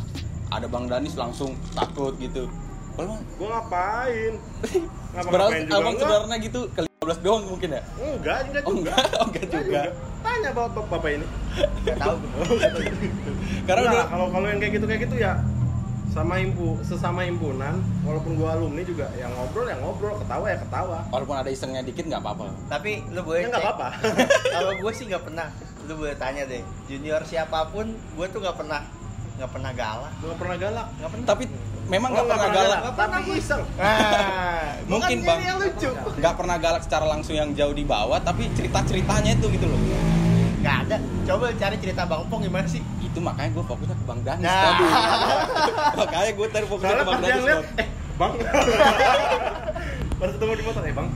ada 0.52 0.66
bang 0.68 0.84
Danis 0.86 1.14
langsung 1.14 1.56
takut 1.72 2.14
gitu. 2.16 2.46
Bang, 2.94 3.18
Gua 3.34 3.48
ngapain? 3.50 4.32
Ngapa 5.12 5.26
Padahal 5.26 5.50
ngapain 5.50 5.64
juga? 5.64 5.74
abang 5.74 5.90
enggak? 5.90 6.06
sebenarnya 6.06 6.36
gitu 6.40 6.60
ke 6.70 6.80
15 7.02 7.24
doang 7.26 7.44
mungkin 7.48 7.68
ya? 7.72 7.82
Enggak, 7.98 8.36
enggak 8.44 8.62
oh 8.62 8.70
juga. 8.70 8.92
enggak 8.94 9.04
oh, 9.18 9.26
enggak 9.26 9.44
juga 9.50 9.82
Tanya 10.34 10.50
bapak, 10.50 10.84
bapak 10.88 11.10
ini. 11.12 11.26
Gak 11.84 11.96
tahu. 11.96 12.16
karena 13.68 13.80
udah 13.86 14.04
kalau 14.06 14.26
kalau 14.28 14.46
yang 14.46 14.58
kayak 14.58 14.72
gitu 14.74 14.84
kayak 14.84 15.02
gitu 15.04 15.16
ya 15.16 15.38
sama 16.10 16.36
himpu 16.36 16.78
sesama 16.80 17.22
himpunan 17.22 17.74
walaupun 18.02 18.34
gua 18.34 18.54
alumni 18.54 18.82
juga 18.82 19.10
yang 19.14 19.30
ngobrol 19.30 19.66
yang 19.66 19.78
ngobrol 19.78 20.14
ketawa 20.16 20.46
ya 20.46 20.58
ketawa 20.58 20.98
walaupun 21.08 21.34
ada 21.34 21.48
isengnya 21.48 21.80
dikit 21.80 22.04
nggak 22.04 22.18
apa-apa 22.20 22.50
Tapi 22.68 23.02
lu 23.08 23.22
boleh 23.22 23.40
ya 23.40 23.48
nggak 23.48 23.62
apa-apa 23.62 23.88
Kalau 24.54 24.70
gue 24.76 24.92
sih 24.92 25.04
nggak 25.06 25.22
pernah. 25.24 25.48
Lu 25.84 25.94
boleh 25.94 26.14
tanya 26.14 26.42
deh. 26.44 26.62
Junior 26.86 27.22
siapa 27.22 27.68
pun, 27.68 27.86
gue 27.94 28.26
tuh 28.28 28.38
nggak 28.38 28.56
pernah 28.56 28.80
nggak 29.34 29.50
pernah 29.50 29.70
galak. 29.72 30.12
nggak 30.16 30.38
pernah 30.38 30.56
galak 30.56 30.86
Nggak 30.94 31.10
pernah. 31.10 31.26
tapi 31.28 31.44
memang 31.84 32.10
Oh, 32.10 32.14
nggak 32.16 32.26
pernah 32.28 32.50
galak 32.52 32.80
Nggak 32.80 32.94
pernah 32.94 33.10
tapi 33.12 33.26
gue. 33.26 33.38
iseng 33.38 33.62
Nah, 33.74 34.66
Mungkin, 34.84 35.16
Bang. 35.20 35.38
ini 35.38 35.46
yang 35.46 35.58
lucu. 35.58 35.90
nggak 36.14 36.34
pernah 36.36 36.56
galak 36.58 36.82
secara 36.82 37.06
langsung 37.08 37.34
yang 37.34 37.50
jauh 37.50 37.72
di 37.72 37.82
bawah 37.82 38.18
tapi 38.20 38.46
cerita 38.52 38.82
ceritanya 38.82 39.30
itu 39.32 39.46
gitu 39.48 39.66
loh 39.66 39.80
ada. 40.94 40.98
Coba 41.24 41.44
cari 41.52 41.76
cerita 41.76 42.02
Bang 42.04 42.22
Pong 42.26 42.42
gimana 42.42 42.64
sih? 42.64 42.80
itu 43.04 43.18
makanya 43.20 43.50
gue 43.52 43.62
fokusnya 43.62 43.94
ke 43.94 44.04
bang 44.04 44.20
Danis 44.20 44.42
Nah. 44.42 44.58
tadi 44.66 44.84
makanya 46.02 46.30
gue 46.32 46.46
tadi 46.50 46.64
fokusnya 46.66 46.90
soalnya 46.90 46.98
ke 46.98 47.06
bang 47.06 47.20
Danis 47.20 47.44
Bang. 47.44 47.62
eh 47.76 47.88
bang 48.14 48.32
pas 50.18 50.28
ketemu 50.30 50.52
di 50.52 50.64
motor 50.64 50.82
eh 50.82 50.90
bang 50.92 51.08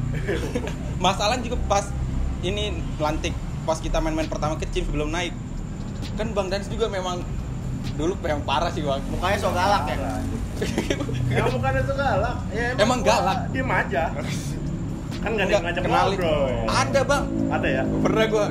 masalahnya 1.05 1.43
juga 1.43 1.57
pas 1.67 1.85
ini 2.41 2.65
lantik 2.97 3.35
pas 3.65 3.79
kita 3.79 3.99
main-main 3.99 4.27
pertama 4.27 4.55
kecil 4.57 4.83
sebelum 4.85 5.11
naik 5.11 5.35
kan 6.15 6.31
bang 6.31 6.47
Danis 6.49 6.71
juga 6.71 6.87
memang 6.87 7.19
dulu 7.95 8.15
memang 8.17 8.43
parah 8.43 8.71
sih 8.71 8.87
bang 8.87 9.03
Mukanya 9.11 9.37
so 9.37 9.51
galak 9.51 9.83
ya. 9.89 9.97
ya 11.29 11.43
bukannya 11.45 11.83
itu 11.83 11.95
galak 11.95 12.37
ya, 12.49 12.65
Emang 12.77 12.99
gua 13.01 13.11
galak? 13.13 13.39
diem 13.51 13.67
aja 13.69 14.03
kan 15.29 15.37
nggak 15.37 15.45
ada 15.45 15.53
yang 15.53 15.65
ngajak 15.69 15.83
kenalin. 15.85 16.17
ngobrol 16.17 16.45
ada 16.69 17.01
bang. 17.05 17.25
Ada 17.49 17.69
ya? 17.69 17.83
Pernah 18.01 18.25
gue 18.27 18.45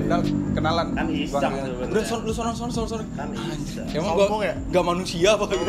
kenalan 0.53 0.87
Kan 0.91 1.05
iseng 1.07 1.37
Bang, 1.37 1.53
sebenarnya. 1.53 1.89
udah 1.89 2.03
son, 2.03 2.19
lu 2.21 2.31
sono 2.31 2.51
sono 2.51 2.71
sono 2.71 2.87
sono 2.87 3.03
Kan 3.13 3.29
iseng. 3.33 3.87
emang 3.91 4.13
gue 4.15 4.27
ya? 4.43 4.55
gak 4.69 4.85
manusia 4.85 5.29
apa 5.33 5.43
gitu 5.49 5.63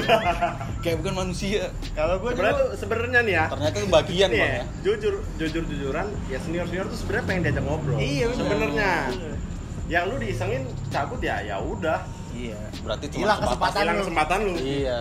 kayak 0.79 0.97
bukan 1.01 1.15
manusia. 1.17 1.63
Kalau 1.93 2.15
gue 2.19 2.31
sebenarnya 2.31 2.65
sebenarnya 2.77 3.21
nih 3.23 3.35
ya. 3.35 3.45
Ternyata 3.49 3.77
itu 3.79 3.89
bagian 3.89 4.29
Nih 4.29 4.39
bang 4.39 4.51
ya, 4.51 4.55
ya 4.55 4.65
jujur 4.83 5.15
jujur 5.37 5.63
jujuran 5.65 6.07
ya 6.29 6.39
senior 6.39 6.67
senior 6.67 6.87
tuh 6.87 6.99
sebenarnya 7.01 7.25
pengen 7.25 7.41
diajak 7.43 7.65
ngobrol. 7.65 7.97
Iya, 7.97 8.25
bener. 8.29 8.39
sebenarnya. 8.39 8.93
Yang 9.89 10.05
lu 10.05 10.17
diisengin 10.21 10.63
cabut 10.89 11.21
ya 11.21 11.37
ya 11.41 11.57
udah. 11.57 12.01
Iya. 12.29 12.61
berarti 12.85 13.09
cuma 13.09 13.21
Hilang 13.25 13.39
kesempatan 13.41 13.81
hilang 13.81 13.99
kesempatan 13.99 14.39
lu. 14.45 14.55
Iya 14.61 14.97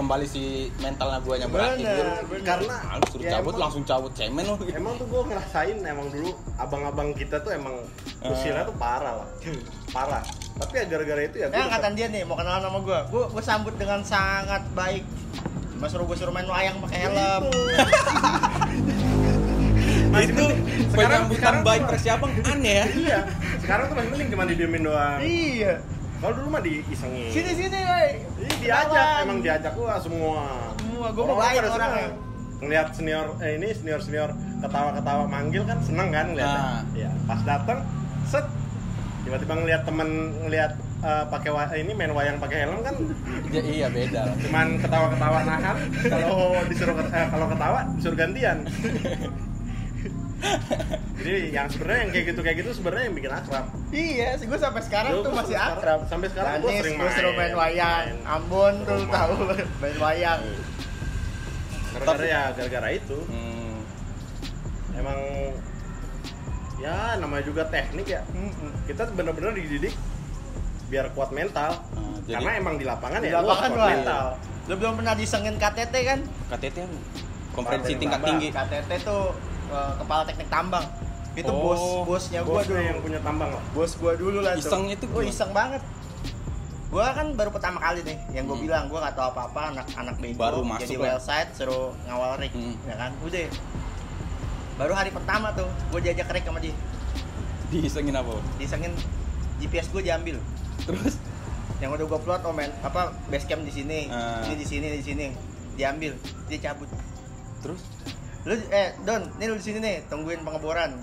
kembali 0.00 0.24
si 0.24 0.42
mentalnya 0.76 1.20
gue 1.20 1.34
yang 1.36 1.50
berakhir 1.50 1.84
Bener, 1.84 2.24
bener. 2.24 2.40
karena 2.42 2.76
lu 2.90 3.04
suruh 3.06 3.20
ya 3.20 3.30
cabut 3.36 3.52
emang- 3.52 3.60
langsung 3.60 3.82
cabut 3.84 4.12
cemen 4.12 4.42
lu 4.42 4.54
gitu. 4.58 4.72
emang 4.72 4.94
tuh 4.96 5.06
gue 5.06 5.22
ngerasain 5.28 5.76
emang 5.78 6.06
dulu 6.08 6.30
abang-abang 6.56 7.08
kita 7.12 7.36
tuh 7.38 7.52
emang 7.52 7.76
Ah. 8.20 8.32
usianya 8.32 8.64
tuh 8.64 8.74
parah 8.74 9.14
lah 9.16 9.28
parah 9.94 10.24
tapi 10.56 10.72
ya 10.74 10.84
gara-gara 10.86 11.22
itu 11.22 11.36
ya 11.38 11.46
Eh 11.46 11.50
gua 11.50 11.64
angkatan 11.66 11.92
dia 11.94 12.06
nih 12.06 12.20
mau 12.22 12.36
kenalan 12.36 12.60
sama 12.60 12.78
gue. 12.80 12.98
Gue 13.08 13.24
gue 13.30 13.42
sambut 13.42 13.72
dengan 13.76 14.04
sangat 14.04 14.60
baik. 14.72 15.08
Cuma 15.72 15.88
suruh 15.88 16.04
gue 16.04 16.12
suruh 16.12 16.28
main 16.28 16.44
wayang 16.44 16.76
pakai 16.80 16.98
helm. 17.02 17.42
Masih 20.10 20.34
itu 20.34 20.46
penyambutan 20.90 21.30
sekarang 21.32 21.62
baik 21.62 21.82
Abang 22.10 22.32
aneh 22.42 22.74
ya 22.74 22.86
iya 22.90 23.18
sekarang 23.62 23.84
tuh 23.86 23.94
masih 23.94 24.10
mending 24.10 24.28
cuma 24.28 24.42
didiemin 24.42 24.82
doang 24.82 25.18
iya. 25.22 25.78
Kalau 26.20 26.32
dulu 26.34 26.48
mah 26.50 26.60
diisengin 26.60 27.28
Sini 27.28 27.52
sini, 27.54 27.78
woi. 27.80 28.08
Ih, 28.38 28.54
diajak 28.60 29.24
emang 29.24 29.40
diajak 29.40 29.72
gua 29.72 29.96
semua 29.96 30.44
Semua 30.76 31.08
gue 31.08 31.24
mau 31.24 31.34
pada 31.34 31.48
orangnya. 31.62 31.72
seneng. 31.72 32.12
ngelihat 32.60 32.88
senior 32.92 33.26
eh 33.40 33.56
ini 33.56 33.68
senior 33.70 33.98
senior 33.98 34.30
ketawa 34.58 34.92
ketawa 34.92 35.24
manggil 35.24 35.64
kan 35.64 35.80
seneng 35.80 36.08
kan 36.08 36.28
ngeliatnya 36.28 36.60
Nah. 36.60 36.80
ya 36.94 37.08
pas 37.24 37.40
datang 37.40 37.80
set 38.22 38.44
tiba-tiba 39.22 39.54
ngelihat 39.54 39.82
temen 39.82 40.08
ngelihat 40.38 40.72
eh, 41.00 41.24
pakai 41.26 41.50
ini 41.78 41.92
main 41.94 42.12
wayang 42.12 42.36
pakai 42.36 42.62
helm 42.62 42.80
kan 42.80 42.92
Ya, 43.50 43.62
iya 43.62 43.88
beda 43.88 44.36
cuman 44.38 44.76
ketawa-ketawa 44.76 45.38
nahan 45.42 45.76
kalau 46.04 46.36
disuruh 46.66 47.00
eh, 47.00 47.26
kalau 47.26 47.46
ketawa 47.48 47.80
disuruh 47.96 48.16
gantian 48.18 48.58
jadi 51.14 51.52
yang 51.52 51.66
sebenarnya 51.66 52.00
yang 52.00 52.10
kayak 52.10 52.26
gitu 52.26 52.40
kayak 52.40 52.56
gitu 52.58 52.70
sebenarnya 52.72 53.04
yang 53.06 53.14
bikin 53.14 53.30
akrab 53.30 53.64
Iya, 53.90 54.28
sih 54.34 54.46
gue 54.46 54.56
sampai 54.56 54.82
sekarang 54.82 55.12
Gua- 55.12 55.22
tuh 55.22 55.32
masih 55.34 55.54
sekarang- 55.54 55.76
akrab. 55.76 56.00
sampai 56.06 56.28
sekarang 56.28 56.52
gua 56.54 56.60
Danis, 56.66 56.80
sering 56.80 56.96
gua 56.96 57.10
suruh 57.10 57.32
main 57.32 57.38
main, 57.38 57.52
wayang. 57.54 58.06
main. 58.06 58.16
Ambon 58.26 58.74
tuh 58.82 58.96
Rumah. 58.96 59.12
tahu 59.12 59.34
main 59.82 59.96
wayang. 59.98 60.40
gara-gara 61.92 62.24
ya 62.24 62.42
gara-gara 62.52 62.88
itu 62.92 63.18
hmm. 63.20 63.76
emang 64.94 65.18
ya 66.78 66.96
namanya 67.16 67.44
juga 67.44 67.62
teknik 67.66 68.06
ya 68.08 68.22
Mm-mm. 68.30 68.70
kita 68.86 69.10
bener-bener 69.10 69.52
dididik 69.52 69.92
biar 70.86 71.10
kuat 71.10 71.30
mental 71.30 71.76
Nah, 71.90 72.16
jadi- 72.24 72.34
karena 72.38 72.52
emang 72.56 72.74
di 72.76 72.84
lapangan 72.84 73.20
Di 73.20 73.28
ya 73.28 73.38
lapangan 73.38 73.70
kuat 73.70 73.88
mental 73.90 74.24
Lu 74.62 74.74
belum 74.76 74.92
pernah 74.94 75.14
disengin 75.14 75.56
KTT 75.56 75.94
kan? 76.00 76.20
KTT 76.46 76.76
kan 76.78 76.90
konferensi 77.50 77.92
tingkat 77.96 78.22
tinggi 78.22 78.48
KTT 78.48 78.90
tuh 79.02 79.34
eh, 79.70 79.92
kepala 79.96 80.22
teknik 80.24 80.48
tambang. 80.48 80.84
Itu 81.30 81.46
Oh, 81.48 81.62
bos 81.64 81.82
bosnya 82.08 82.42
gua 82.42 82.58
bosnya 82.58 82.74
dulu. 82.74 82.88
yang 82.88 82.98
punya 83.00 83.20
tambang 83.20 83.50
lah 83.50 83.62
Bos 83.70 83.92
gua 83.94 84.12
dulu 84.14 84.38
lah 84.40 84.58
tuh 84.58 84.66
Oh, 85.06 85.14
gimana? 85.14 85.30
iseng 85.30 85.52
banget. 85.52 85.82
Gua 86.90 87.06
kan 87.14 87.26
baru 87.32 87.50
pertama 87.50 87.78
kali 87.78 88.02
nih, 88.02 88.18
yang 88.32 88.44
gua 88.44 88.56
Hmm. 88.56 88.66
bilang 88.66 88.84
gua 88.86 88.98
nggak 89.00 89.14
tahu 89.14 89.26
apa-apa 89.30 89.60
anak-anak 89.70 90.16
bego 90.18 90.36
Baru 90.36 90.58
jadi 90.58 90.70
masuk 90.90 90.98
well 90.98 91.14
lah. 91.14 91.22
side 91.22 91.50
suruh 91.54 91.94
ngawal 92.04 92.34
rig, 92.36 92.50
Hmm. 92.50 92.74
ya 92.82 92.94
kan? 92.96 93.14
Udah. 93.20 93.46
Baru 94.74 94.92
hari 94.92 95.10
pertama 95.10 95.52
tuh, 95.52 95.70
gua 95.88 96.00
diajak 96.00 96.26
rig 96.28 96.42
sama 96.42 96.58
dia. 96.58 96.74
diisengin 97.70 98.10
apa 98.12 98.26
Bang? 98.28 98.46
Disengin 98.58 98.90
GPS 99.58 99.86
gua 99.88 100.02
diambil. 100.02 100.42
terus 100.80 101.14
Yang 101.78 101.90
udah 101.94 102.06
gua 102.08 102.20
plot 102.20 102.42
oh 102.42 102.52
men, 102.52 102.74
apa 102.82 103.08
base 103.26 103.46
camp 103.46 103.62
di 103.62 103.70
sini, 103.70 104.04
Ah. 104.06 104.42
ini 104.42 104.54
di 104.54 104.66
sini, 104.66 104.86
di 104.90 105.00
sini. 105.00 105.26
Diambil, 105.72 106.12
dia 106.44 106.58
cabut. 106.60 106.90
terus 107.60 107.78
lu 108.40 108.54
eh 108.70 108.96
Don 109.02 109.22
ini 109.36 109.44
lu 109.46 109.56
di 109.56 109.64
sini 109.64 109.78
nih 109.78 110.08
tungguin 110.08 110.40
pengeboran. 110.40 110.96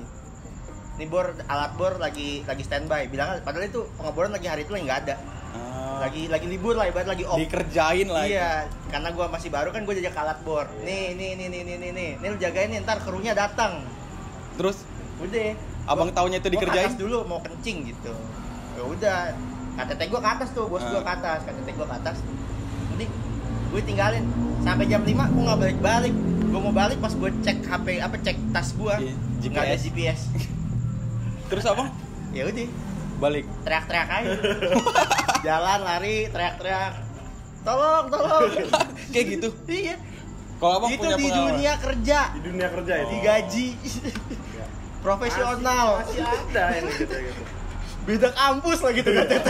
Ini 0.98 1.06
bor 1.06 1.30
alat 1.46 1.78
bor 1.78 1.94
lagi 1.98 2.42
lagi 2.44 2.64
standby. 2.64 3.06
Bilang 3.06 3.38
padahal 3.42 3.70
itu 3.70 3.86
pengeboran 3.94 4.34
lagi 4.34 4.48
hari 4.48 4.66
itu 4.66 4.74
lagi 4.74 4.86
nggak 4.86 5.00
ada. 5.06 5.16
Ah, 5.48 5.98
lagi 6.02 6.26
lagi 6.26 6.46
libur 6.46 6.74
lah 6.74 6.90
ibarat 6.90 7.06
lagi 7.08 7.24
off. 7.24 7.38
Dikerjain 7.38 8.10
lah 8.10 8.26
itu. 8.26 8.34
iya 8.34 8.66
karena 8.90 9.10
gua 9.12 9.26
masih 9.28 9.50
baru 9.50 9.70
kan 9.70 9.82
gue 9.82 9.96
jajak 9.96 10.18
alat 10.18 10.42
bor. 10.42 10.66
Nih 10.82 11.14
nih 11.14 11.38
nih 11.38 11.48
nih 11.48 11.62
nih 11.64 11.76
nih. 11.78 11.90
Nih 11.94 12.10
nih 12.18 12.28
lu 12.28 12.38
jagain 12.38 12.70
nih 12.70 12.82
ntar 12.82 12.98
krunya 13.00 13.34
datang. 13.34 13.86
Terus? 14.58 14.82
Udah. 15.18 15.54
Abang 15.86 16.10
Gua- 16.10 16.18
taunya 16.18 16.38
itu 16.38 16.50
gua 16.50 16.52
ke 16.52 16.56
dikerjain? 16.60 16.92
dulu 16.98 17.18
mau 17.24 17.40
kencing 17.40 17.78
gitu. 17.88 18.12
Ya 18.74 18.84
udah. 18.84 19.20
KTT 19.78 20.02
gua 20.10 20.20
ke 20.20 20.30
atas 20.34 20.50
tuh 20.52 20.66
bos 20.66 20.82
Ah. 20.82 20.90
gua 20.90 21.02
ke 21.02 21.12
atas 21.14 21.40
KTT 21.46 21.70
gua 21.78 21.86
ke 21.86 21.96
atas. 21.96 22.18
Jadi 22.92 23.06
gue 23.68 23.82
tinggalin. 23.84 24.26
Sampai 24.60 24.90
jam 24.90 25.02
5 25.02 25.30
gua 25.30 25.44
nggak 25.46 25.60
balik 25.60 25.80
balik 25.80 26.14
gua 26.58 26.66
mau 26.66 26.74
balik 26.74 26.98
pas 26.98 27.14
gue 27.14 27.30
cek 27.46 27.58
HP 27.62 27.88
apa 28.02 28.18
cek 28.18 28.38
tas 28.50 28.74
gua. 28.74 28.98
Iya, 28.98 29.14
nggak 29.46 29.62
ada 29.62 29.78
GPS. 29.78 30.22
Terus 31.54 31.64
abang 31.70 31.94
ya 32.34 32.50
udah. 32.50 32.70
Balik. 33.18 33.46
Teriak-teriak 33.62 34.10
aja. 34.10 34.30
Jalan 35.46 35.80
lari 35.86 36.26
teriak-teriak. 36.34 36.94
Tolong 37.62 38.06
tolong. 38.10 38.42
Kayak 39.14 39.26
gitu. 39.38 39.50
Iya. 39.70 39.96
Kalau 40.58 40.74
abang 40.82 40.90
itu 40.90 40.98
punya 40.98 41.14
di 41.14 41.26
pengalaman. 41.30 41.46
dunia 41.54 41.74
kerja. 41.78 42.20
Di 42.34 42.42
dunia 42.42 42.68
kerja 42.74 42.94
itu. 42.98 43.10
Digaji 43.14 43.68
Ya. 44.58 44.66
profesional. 45.06 45.88
Masih, 46.02 46.26
masih 46.26 46.42
ada 46.50 46.64
yang 46.74 46.86
gitu 46.90 47.16
gitu. 47.22 47.42
Beda 48.08 48.30
kampus 48.34 48.80
lah 48.82 48.92
gitu 48.96 49.10
KTT 49.14 49.48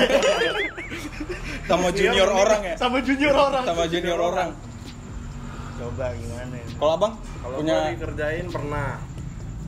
sama 1.67 1.87
junior 1.91 2.25
Iya, 2.31 2.41
orang 2.41 2.61
ya? 2.63 2.75
sama 2.79 2.97
junior 3.05 3.35
orang. 3.37 3.63
Sama 3.69 3.83
junior 3.85 4.19
orang 4.19 4.49
coba 5.77 6.05
gimana 6.17 6.55
ya? 6.57 6.67
kalau 6.81 6.91
abang 6.97 7.13
kalau 7.41 7.55
punya 7.61 7.75
gua 7.77 7.93
dikerjain 7.93 8.47
pernah. 8.49 8.89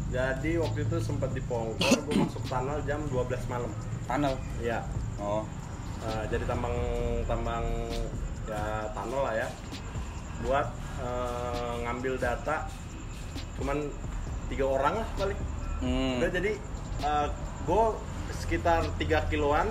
Jadi 0.10 0.58
waktu 0.58 0.90
itu 0.90 0.98
sempat 1.06 1.30
dipongkor 1.38 1.78
gue 2.10 2.16
masuk 2.18 2.42
tunnel 2.50 2.82
jam 2.90 2.98
12 3.14 3.30
malam. 3.46 3.70
Tunnel? 4.10 4.34
Ya 4.58 4.82
oh. 5.22 5.46
Eh, 6.02 6.24
jadi 6.34 6.50
tambang 6.50 6.74
tambang 7.30 7.66
ya 8.50 8.90
tunnel 8.98 9.22
lah 9.22 9.36
ya. 9.38 9.48
Buat 10.42 10.68
eh, 11.06 11.74
ngambil 11.86 12.18
data 12.18 12.66
cuman 13.62 13.78
tiga 14.50 14.66
orang 14.66 15.04
lah 15.04 15.10
balik 15.20 15.36
hmm. 15.84 16.24
udah 16.24 16.32
jadi 16.32 16.56
gue 17.68 17.84
sekitar 18.40 18.88
3 18.96 19.30
kiloan 19.30 19.68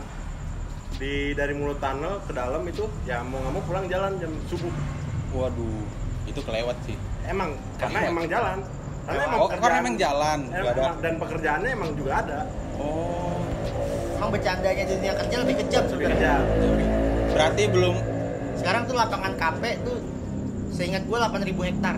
di 1.00 1.32
dari 1.32 1.56
mulut 1.56 1.80
tunnel 1.82 2.20
ke 2.28 2.36
dalam 2.36 2.62
itu 2.68 2.84
ya 3.08 3.24
mau 3.26 3.42
nggak 3.42 3.52
mau 3.58 3.62
pulang 3.66 3.90
jalan 3.90 4.14
jam 4.22 4.30
subuh. 4.46 4.70
Waduh 5.34 6.07
itu 6.28 6.40
kelewat 6.40 6.76
sih 6.84 6.96
emang 7.24 7.50
karena 7.76 7.98
Kelewat. 7.98 8.12
emang 8.12 8.26
jalan 8.26 8.58
karena 9.02 9.22
emang 9.24 9.38
oh 9.38 9.48
karena 9.50 9.76
emang 9.78 9.96
jalan 9.96 10.38
em- 10.38 10.50
nggak 10.54 10.68
ada 10.68 10.82
emang- 10.82 11.00
dan 11.00 11.14
pekerjaannya 11.16 11.70
emang 11.72 11.90
juga 11.94 12.12
ada 12.18 12.38
oh 12.76 13.40
Emang 14.18 14.34
bercandanya 14.34 14.82
dunia 14.84 15.12
kerja 15.14 15.36
lebih 15.38 15.54
kejam 15.62 15.82
sebenarnya. 15.86 16.42
kerja 16.42 16.66
berarti 17.30 17.62
belum 17.70 17.94
Sekarang 18.58 18.82
tuh 18.82 18.98
lapangan 18.98 19.32
KP 19.32 19.62
tuh 19.80 19.94
seingat 20.68 21.06
gue 21.06 21.14
8000 21.14 21.38
hektar. 21.64 21.96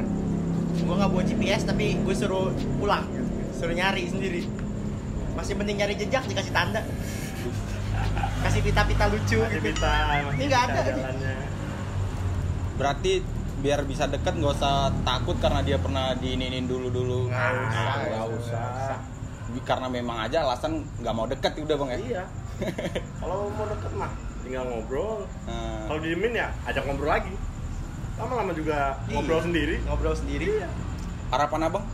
Gue 0.77 0.95
nggak 0.95 1.09
bawa 1.09 1.25
GPS 1.25 1.65
tapi 1.65 1.97
gue 1.97 2.13
suruh 2.13 2.53
pulang, 2.77 3.09
suruh 3.51 3.73
nyari 3.73 4.05
sendiri. 4.05 4.45
Masih 5.33 5.57
mending 5.57 5.81
nyari 5.81 5.97
jejak 5.97 6.21
dikasih 6.23 6.53
tanda. 6.53 6.85
Kasih 8.43 8.61
pita-pita 8.61 9.09
lucu 9.09 9.41
gitu. 9.41 9.71
masih 9.73 10.37
Ini 10.37 10.45
nggak 10.45 10.63
ada. 10.67 10.81
jalannya 10.87 11.35
berarti 12.77 13.13
biar 13.61 13.85
bisa 13.85 14.09
deket 14.09 14.33
nggak 14.35 14.57
usah 14.57 14.88
takut 15.05 15.37
karena 15.37 15.61
dia 15.61 15.76
pernah 15.76 16.17
diinin 16.17 16.64
dulu 16.64 16.88
dulu 16.88 17.21
Nggak 17.29 17.52
usah, 17.69 17.93
nggak 18.00 18.26
usah. 18.40 18.97
Karena 19.62 19.87
memang 19.87 20.25
aja 20.25 20.43
alasan 20.43 20.81
nggak 20.99 21.14
mau 21.14 21.26
deket 21.29 21.52
udah 21.59 21.76
bang 21.76 21.88
ya? 21.90 21.99
Iya. 22.00 22.23
Kalau 23.21 23.52
mau 23.52 23.67
deket 23.69 23.93
mah 23.95 24.11
tinggal 24.40 24.64
ngobrol. 24.64 25.29
Nah, 25.45 25.85
kalau 25.87 26.00
diemin 26.00 26.33
ya 26.33 26.49
ajak 26.64 26.83
ngobrol 26.85 27.12
lagi. 27.12 27.35
Lama-lama 28.17 28.52
juga 28.52 28.97
Iya. 29.05 29.12
ngobrol 29.17 29.40
sendiri. 29.43 29.76
Ngobrol 29.85 30.17
sendiri. 30.17 30.49
harapan 31.31 31.61
abang? 31.62 31.85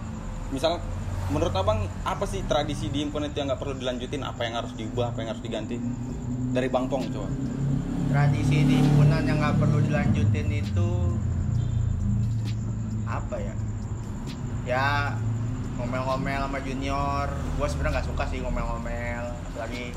Misal 0.48 0.80
menurut 1.28 1.52
abang 1.52 1.84
apa 2.00 2.24
sih 2.24 2.40
tradisi 2.46 2.88
di 2.88 3.04
himpunan 3.04 3.28
itu 3.28 3.36
yang 3.36 3.50
nggak 3.50 3.60
perlu 3.60 3.74
dilanjutin? 3.74 4.22
Apa 4.22 4.46
yang 4.46 4.54
harus 4.56 4.72
diubah 4.72 5.12
apa 5.12 5.18
yang 5.20 5.28
harus 5.34 5.42
diganti? 5.42 5.76
Dari 6.54 6.68
bang 6.70 6.86
pong 6.86 7.10
coba. 7.10 7.28
Tradisi 8.06 8.56
di 8.64 8.76
himpunan 8.80 9.22
yang 9.22 9.38
nggak 9.38 9.56
perlu 9.58 9.78
dilanjutin 9.82 10.48
itu 10.50 10.88
apa 13.06 13.36
ya? 13.36 13.54
Ya 14.64 14.86
ngomel-ngomel 15.76 16.42
sama 16.42 16.58
junior. 16.60 17.26
Gue 17.54 17.66
sebenarnya 17.66 17.92
nggak 17.96 18.08
suka 18.08 18.24
sih 18.26 18.38
ngomel-ngomel, 18.40 19.24
apalagi 19.46 19.94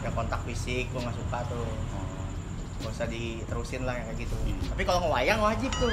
yang 0.00 0.12
kontak 0.12 0.40
fisik 0.42 0.88
gue 0.88 1.00
nggak 1.00 1.16
suka 1.16 1.38
tuh. 1.46 1.70
Gak 2.80 2.96
usah 2.96 3.06
diterusin 3.06 3.84
lah 3.84 3.92
yang 3.92 4.08
kayak 4.08 4.24
gitu. 4.24 4.32
Tapi 4.72 4.88
kalau 4.88 5.04
ngewayang 5.04 5.36
wajib 5.38 5.68
tuh. 5.76 5.92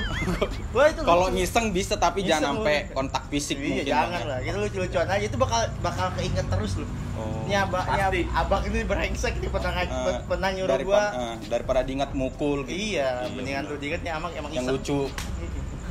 Wah 0.71 0.87
itu 0.87 1.03
kalau 1.03 1.27
ngiseng 1.27 1.75
bisa 1.75 1.99
tapi 1.99 2.23
Ngiseng 2.23 2.31
jangan 2.31 2.63
sampai 2.63 2.75
kontak 2.89 3.23
fisik 3.27 3.59
Iya 3.59 3.67
mungkin 3.67 3.85
jangan 3.85 4.07
ya. 4.17 4.23
lah. 4.23 4.37
Itu 4.39 4.57
lucu-lucuan 4.57 5.07
aja. 5.11 5.23
Itu 5.27 5.35
bakal 5.35 5.61
bakal 5.83 6.07
keinget 6.15 6.47
terus 6.47 6.79
loh. 6.79 6.87
Oh. 7.13 7.43
Ini 7.43 7.59
abang, 7.59 7.83
ini 7.83 7.91
Pasti. 7.91 8.21
ab- 8.23 8.39
abang 8.39 8.61
ini 8.63 8.79
brengsek 8.85 9.33
nih 9.35 9.49
pernah 9.49 9.71
ngaj- 9.75 10.23
pernah 10.23 10.49
nyuruh 10.49 10.71
daripada, 10.71 11.07
gua. 11.11 11.19
eh, 11.19 11.35
daripada 11.51 11.79
diingat 11.83 12.09
mukul 12.13 12.63
gitu. 12.63 12.71
Iya, 12.71 13.09
Iya, 13.19 13.35
mendingan 13.35 13.63
tuh 13.67 13.77
diingetnya 13.77 14.11
emang 14.15 14.31
emang 14.31 14.51
yang 14.53 14.63
iseng. 14.63 14.75
lucu 14.79 14.99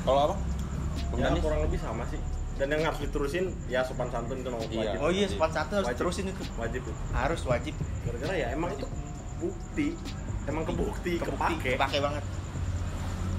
kalau 0.00 0.20
apa 0.24 0.34
ya 1.16 1.24
Danis? 1.26 1.40
kurang 1.40 1.60
lebih 1.62 1.78
sama 1.78 2.04
sih 2.06 2.20
dan 2.54 2.66
yang 2.68 2.82
harus 2.82 3.00
diterusin 3.00 3.44
ya 3.66 3.80
sopan 3.80 4.08
santun 4.08 4.36
itu 4.36 4.48
nomor 4.48 4.64
Iya. 4.66 4.80
wajib 4.86 4.98
Oh 4.98 5.10
iya, 5.10 5.26
sopan 5.26 5.50
satu 5.50 5.72
harus 5.74 5.86
Wajib. 5.86 6.00
terusin 6.00 6.24
itu. 6.26 6.42
wajib 6.54 6.82
Harus 7.10 7.42
wajib. 7.42 7.74
gara-gara 8.02 8.34
ya 8.34 8.48
emang 8.50 8.70
itu 8.72 8.86
bukti 9.36 9.86
emang 10.44 10.64
kebukti 10.64 11.12
kepake 11.18 11.70
Kepake 11.74 11.98
banget. 11.98 12.24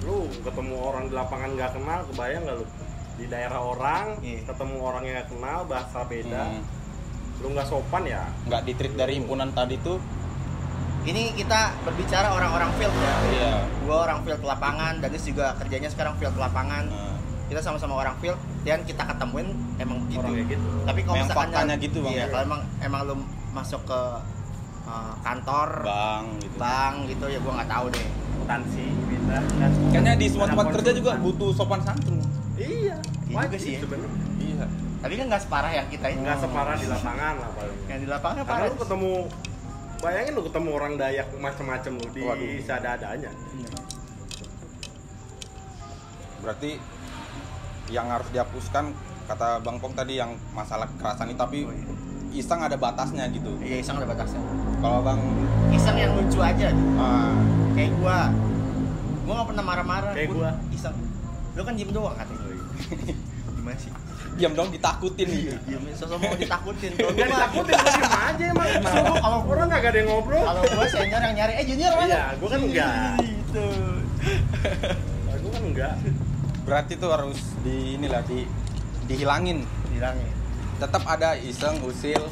lu 0.00 0.18
ketemu 0.40 0.74
orang 0.78 1.04
di 1.04 1.14
lapangan 1.14 1.50
nggak 1.52 1.70
kenal 1.72 2.00
kebayang 2.06 2.42
nggak 2.42 2.56
lu 2.56 2.66
di 3.14 3.26
daerah 3.26 3.58
orang 3.58 4.06
Iya. 4.20 4.40
ketemu 4.44 4.76
orang 4.78 5.02
yang 5.02 5.14
nggak 5.16 5.28
kenal 5.28 5.58
bahasa 5.64 5.98
beda 6.04 6.42
Hmm, 6.44 6.62
lu 7.38 7.48
nggak 7.50 7.66
sopan 7.66 8.02
ya 8.04 8.22
nggak 8.44 8.62
ditreat 8.64 8.94
dari 8.94 9.12
himpunan 9.16 9.50
tadi 9.50 9.76
tuh 9.78 9.98
Ini 11.00 11.32
kita 11.32 11.72
berbicara 11.82 12.30
orang-orang 12.30 12.68
field 12.74 12.92
ya. 12.92 13.14
iya 13.32 13.52
Gua 13.80 14.04
orang 14.04 14.20
field 14.22 14.44
lapangan, 14.44 15.00
Danis 15.00 15.24
juga 15.24 15.56
kerjanya 15.56 15.88
sekarang 15.88 16.14
field 16.14 16.36
lapangan. 16.36 16.84
eh, 16.84 17.16
Kita 17.48 17.60
sama-sama 17.60 17.94
orang 17.96 18.14
field 18.18 18.36
dan 18.62 18.84
kita 18.84 19.02
ketemuin 19.02 19.48
emang 19.76 20.04
gitu. 20.06 20.20
orang 20.20 20.32
kayak 20.34 20.48
gitu 20.52 20.68
Tapi 20.84 21.00
kalau 21.00 21.16
Memang 21.16 21.26
misalkan 21.26 21.48
faktanya 21.48 21.74
gitu, 21.78 21.98
Bang. 21.98 22.12
Iya, 22.12 22.24
kalau 22.28 22.42
emang 22.44 22.60
emang 22.78 23.00
lu 23.04 23.14
masuk 23.50 23.80
ke 23.82 24.00
uh, 24.84 25.14
kantor, 25.18 25.68
bang 25.82 26.24
gitu 26.38 26.56
bank 26.56 26.94
gitu 27.08 27.24
ya 27.26 27.38
gua 27.40 27.52
nggak 27.56 27.70
tahu 27.70 27.86
deh. 27.90 28.08
akuntansi 28.38 28.84
bisa 29.04 29.36
kan 29.40 29.70
kayaknya 29.90 30.12
di 30.14 30.26
semua 30.26 30.44
Ada 30.44 30.52
tempat 30.52 30.66
kerja 30.72 30.90
juga 30.94 31.10
butuh 31.18 31.50
sopan 31.52 31.80
santun 31.82 32.16
iya 32.54 32.96
Iya 33.26 33.44
juga 33.44 33.58
sih 33.58 33.72
ya. 33.74 33.80
sebenarnya 33.82 34.20
iya 34.38 34.64
Tapi 34.98 35.12
kan 35.14 35.24
nggak 35.26 35.42
separah 35.42 35.72
yang 35.74 35.86
kita 35.88 36.06
ini. 36.08 36.20
nggak 36.22 36.38
separah 36.38 36.74
di 36.74 36.86
lapangan 36.86 37.34
lah 37.36 37.50
paling 37.52 37.78
Yang 37.84 37.98
di 37.98 38.08
lapangan 38.08 38.36
karena 38.38 38.52
parah. 38.54 38.68
lu 38.68 38.76
ketemu 38.78 39.12
bayangin 39.98 40.32
lu 40.32 40.42
ketemu 40.44 40.68
orang 40.70 40.92
Dayak 40.94 41.28
macam-macam 41.36 41.92
lu 41.94 42.06
di 42.08 42.22
Waduh. 42.22 42.48
seadanya 42.62 43.30
berarti 46.38 46.70
yang 47.88 48.06
harus 48.06 48.28
dihapuskan 48.28 48.92
kata 49.24 49.60
bang 49.60 49.76
pong 49.76 49.92
tadi 49.92 50.16
yang 50.16 50.32
masalah 50.50 50.88
kekerasan 50.88 51.28
itu 51.28 51.36
tapi 51.36 51.58
Oh, 51.62 51.72
iya. 51.72 51.84
iseng 52.34 52.60
ada 52.60 52.76
batasnya 52.76 53.24
gitu 53.28 53.52
Iya, 53.60 53.80
iseng 53.80 53.96
ada 53.96 54.06
batasnya. 54.06 54.40
kalau 54.78 55.00
bang 55.02 55.20
Iseng 55.68 55.96
yang 55.96 56.12
lucu 56.14 56.38
aja. 56.38 56.72
ah, 56.96 57.36
Kayak 57.72 57.92
gua. 58.00 58.32
Gua 59.22 59.32
nggak 59.36 59.48
pernah 59.52 59.64
marah-marah. 59.64 60.12
Kayak 60.16 60.30
gua. 60.32 60.50
Iseng. 60.70 60.96
Lu 61.52 61.60
kan 61.60 61.74
diem 61.76 61.90
doang 61.90 62.16
katanya. 62.16 62.44
Gimana 63.56 63.76
sih? 63.76 63.92
diam 64.38 64.54
dong 64.54 64.70
ditakutin 64.70 65.26
gitu 65.26 65.50
Diem 65.66 65.82
sosok 65.98 66.22
mau 66.22 66.30
ditakutin. 66.38 66.94
Kalau 66.94 67.10
gua 67.10 67.26
ditakutin 67.26 67.74
lu 67.74 67.90
diem 67.90 68.12
aja 68.14 68.44
emang 68.54 68.68
kalau 69.18 69.38
orang 69.44 69.66
nggak 69.66 69.82
ada 69.82 69.98
yang 69.98 70.08
ngobrol 70.08 70.42
kalau 70.46 70.62
gua 70.62 70.86
senior 70.86 71.18
yang 71.18 71.34
nyari, 71.34 71.52
eh 71.58 71.64
junior 71.66 71.92
mana? 71.98 72.06
Iya, 72.06 72.24
gua 72.38 72.48
kan 72.48 72.60
enggak. 72.62 72.92
Gitu. 73.18 73.66
aku 75.28 75.46
kan 75.50 75.62
enggak 75.64 75.92
berarti 76.68 76.92
tuh 76.94 77.08
harus 77.08 77.34
di 77.58 77.96
inilah 77.96 78.20
di 78.22 78.44
dihilangin 79.04 79.64
Bilangnya. 79.88 80.30
tetap 80.78 81.02
ada 81.02 81.32
iseng 81.34 81.80
usil 81.80 82.22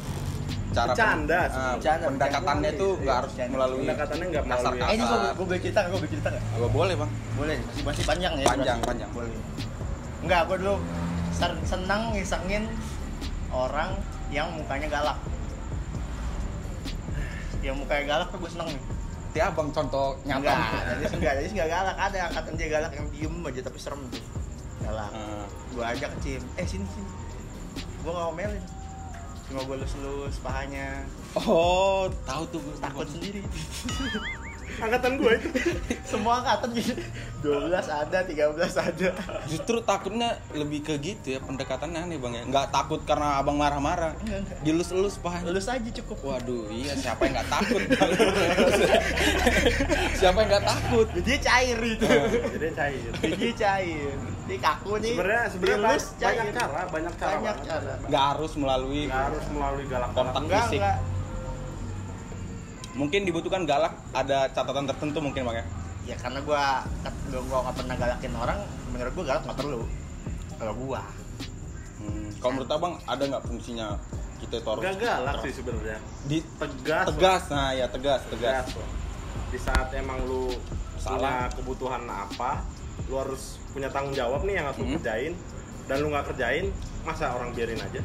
cara 0.69 0.93
Bercanda 0.93 1.39
pen- 1.39 1.49
sih. 1.49 1.57
ah, 1.59 1.73
Bercanda, 1.73 2.05
pendekatannya 2.07 2.45
bercanda. 2.69 2.69
tuh 2.77 2.91
Iya, 2.91 3.01
nggak 3.01 3.15
harus 3.17 3.31
bercanda. 3.33 3.51
melalui 3.51 3.79
Pendekatannya 3.81 4.25
nggak 4.27 4.43
kasar 4.43 4.61
melalui- 4.69 4.77
Eh 4.77 4.93
ini 4.93 5.03
kasar 5.03 5.17
gua 5.33 5.45
boleh 5.47 5.59
cerita 5.59 5.79
nggak? 5.79 5.89
Gua 5.89 5.97
boleh 5.97 6.11
cerita 6.11 6.27
nggak? 6.29 6.43
Gak 6.53 6.71
boleh 6.71 6.93
bang 6.95 7.11
Boleh, 7.33 7.57
masih 7.59 7.83
masih 7.83 8.03
panjang 8.05 8.33
ya. 8.35 8.45
Panjang, 8.45 8.77
durasi. 8.77 8.87
panjang. 8.87 9.09
Boleh. 9.11 9.31
Enggak, 10.19 10.41
gua 10.45 10.57
dulu 10.57 10.75
senang 11.63 12.01
ngisengin 12.11 12.63
orang 13.49 13.89
yang 14.29 14.47
mukanya 14.53 14.87
galak. 14.87 15.17
Yang 17.59 17.75
mukanya 17.79 18.03
galak 18.07 18.27
tuh 18.29 18.37
gue 18.37 18.51
seneng 18.51 18.69
nih. 18.69 18.81
Ti 19.37 19.45
abang 19.45 19.69
contoh 19.69 20.17
nyata 20.25 20.49
Enggak, 20.49 20.65
jadi 20.97 21.13
enggak, 21.13 21.33
jadi 21.37 21.47
enggak 21.53 21.69
galak. 21.69 21.95
Ada 22.09 22.17
angkatan 22.25 22.53
dia 22.57 22.67
galak 22.73 22.91
yang 22.97 23.05
diem 23.13 23.35
aja 23.45 23.61
tapi 23.69 23.77
serem. 23.77 24.01
Galak. 24.81 25.09
Eh, 25.13 25.45
Gua 25.77 25.85
ajak 25.93 26.11
Cim. 26.25 26.41
Eh 26.57 26.65
sini 26.65 26.85
sini. 26.89 27.09
Gua 28.01 28.17
nggak 28.17 28.25
ngomelin. 28.33 28.63
Cuma 29.45 29.61
gue 29.61 29.77
lus-lus 29.77 30.41
pahanya. 30.41 31.05
oh 31.37 32.09
tahu 32.25 32.43
tuh 32.49 32.59
gue 32.65 32.81
Takut 32.81 33.05
sendiri. 33.05 33.45
angkatan 34.77 35.11
gue 35.15 35.31
itu 35.33 35.49
Semua 36.11 36.39
angkatan 36.39 36.69
gitu. 36.73 36.93
12 37.37 37.69
ada, 37.73 38.17
13 38.19 38.33
ada. 38.57 39.09
justru 39.45 39.77
takutnya 39.81 40.35
lebih 40.51 40.81
ke 40.81 40.93
gitu 40.97 41.27
ya 41.29 41.39
pendekatannya 41.39 41.99
aneh 42.01 42.17
bang 42.17 42.33
ya 42.33 42.43
nggak 42.45 42.67
takut 42.69 43.01
karena 43.01 43.37
abang 43.37 43.55
marah-marah 43.55 44.17
Enggak, 44.17 44.41
enggak. 44.41 44.57
dilus-elus 44.61 45.15
pahanya 45.17 45.45
Lulus 45.47 45.67
aja 45.67 45.89
cukup. 45.95 46.17
waduh 46.25 46.65
iya 46.67 46.93
siapa 46.93 47.21
yang 47.23 47.33
nggak 47.35 47.49
takut 47.49 47.81
siapa 50.13 50.37
yang 50.37 50.49
nggak 50.49 50.65
takut 50.65 51.07
Dia 51.19 51.37
cair 51.39 51.77
itu. 51.79 52.05
jadi 52.51 52.69
cair 52.73 53.11
Dia 53.33 53.53
cair. 53.55 54.15
Ini 54.47 54.57
kaku 54.57 54.91
nih. 54.97 55.11
sebenarnya 55.13 55.43
sebenarnya 55.49 55.77
banyak 55.83 56.03
cara 56.15 56.81
banyak 56.87 57.13
cara 57.13 57.31
Banyak 57.37 57.57
cara. 57.61 57.93
nggak 58.01 58.23
harus 58.25 58.51
melalui 58.55 59.01
nggak 59.05 59.23
harus 59.27 59.45
melalui 59.49 59.85
galak 59.85 60.09
Kontak. 60.09 60.41
Enggak, 60.41 60.63
Fisik. 60.65 60.79
enggak. 60.79 60.97
Mungkin 62.97 63.21
dibutuhkan 63.23 63.63
galak 63.63 63.93
ada 64.11 64.49
catatan 64.49 64.89
tertentu 64.89 65.21
mungkin 65.21 65.45
bang 65.45 65.61
ya? 65.61 65.65
Ya 66.07 66.15
karena 66.17 66.39
gua 66.41 66.81
gua, 67.29 67.41
gua 67.45 67.57
gak 67.69 67.75
pernah 67.83 67.95
galakin 67.95 68.33
orang, 68.33 68.59
menurut 68.89 69.13
gua 69.13 69.25
galak 69.29 69.43
nggak 69.45 69.59
perlu. 69.59 69.81
Kalau 70.57 70.73
gua. 70.75 71.01
Hmm, 71.97 72.27
kalau 72.41 72.51
menurut 72.57 72.71
abang 72.71 72.93
ada 73.05 73.23
nggak 73.25 73.43
fungsinya 73.45 73.87
kita 74.37 74.61
itu 74.61 74.67
harus 74.69 74.81
nggak 74.81 74.97
galak 74.97 75.35
sih 75.41 75.53
sebenarnya. 75.53 75.97
Di 76.25 76.37
tegas 76.57 77.05
tegas 77.09 77.43
nah 77.49 77.69
ya 77.71 77.85
tegas 77.87 78.21
tegas 78.29 78.65
tegas. 78.69 78.85
di 79.47 79.55
saat 79.57 79.87
emang 79.95 80.19
lu 80.27 80.51
Salah. 80.99 81.15
punya 81.15 81.33
kebutuhan 81.55 82.03
apa 82.03 82.59
lu 83.07 83.15
harus 83.15 83.55
punya 83.71 83.87
tanggung 83.87 84.11
jawab 84.11 84.43
nih 84.43 84.59
yang 84.59 84.65
harus 84.67 84.77
lu 84.77 84.85
Hmm. 84.91 84.95
kerjain 84.99 85.33
dan 85.87 85.95
lu 86.03 86.11
nggak 86.11 86.25
kerjain 86.33 86.65
masa 87.01 87.31
orang 87.31 87.55
biarin 87.55 87.79
aja? 87.79 88.01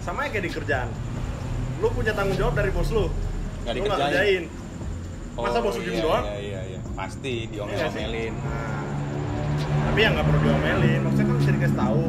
Sama 0.00 0.30
kayak 0.30 0.44
di 0.46 0.52
kerjaan. 0.52 0.88
Lu 1.82 1.90
punya 1.90 2.14
tanggung 2.14 2.38
jawab 2.38 2.54
dari 2.54 2.70
bos 2.70 2.88
lu 2.90 3.06
Nggak 3.68 3.84
dikerjain. 3.84 4.00
kerjain 4.00 4.44
masa 5.38 5.58
bos 5.62 5.76
iya, 5.78 6.02
doang? 6.02 6.24
iya 6.24 6.38
iya 6.40 6.60
iya. 6.72 6.80
Pasti 6.96 7.34
Iya 7.46 7.50
diomel-omelin 7.52 8.34
Nah, 8.40 8.82
tapi 9.90 9.98
yang 10.00 10.12
nggak 10.16 10.26
perlu 10.26 10.40
diomelin 10.40 11.00
maksudnya 11.04 11.26
kan 11.28 11.36
bisa 11.36 11.50
dikasih 11.52 11.76
tahu. 11.76 12.04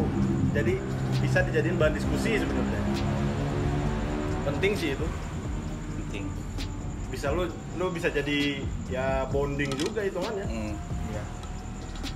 Jadi 0.56 0.74
bisa 1.20 1.38
dijadiin 1.44 1.78
bahan 1.78 1.94
diskusi 1.94 2.32
sebenarnya. 2.40 2.82
Penting 4.48 4.72
sih 4.80 4.90
itu. 4.96 5.08
Penting. 6.00 6.24
Bisa 7.12 7.28
lu 7.36 7.44
lu 7.76 7.86
bisa 7.92 8.08
jadi 8.08 8.64
ya 8.88 9.28
bonding 9.28 9.76
juga 9.76 10.00
hitungannya. 10.08 10.46
Hmm. 10.48 10.74
Iya. 11.12 11.24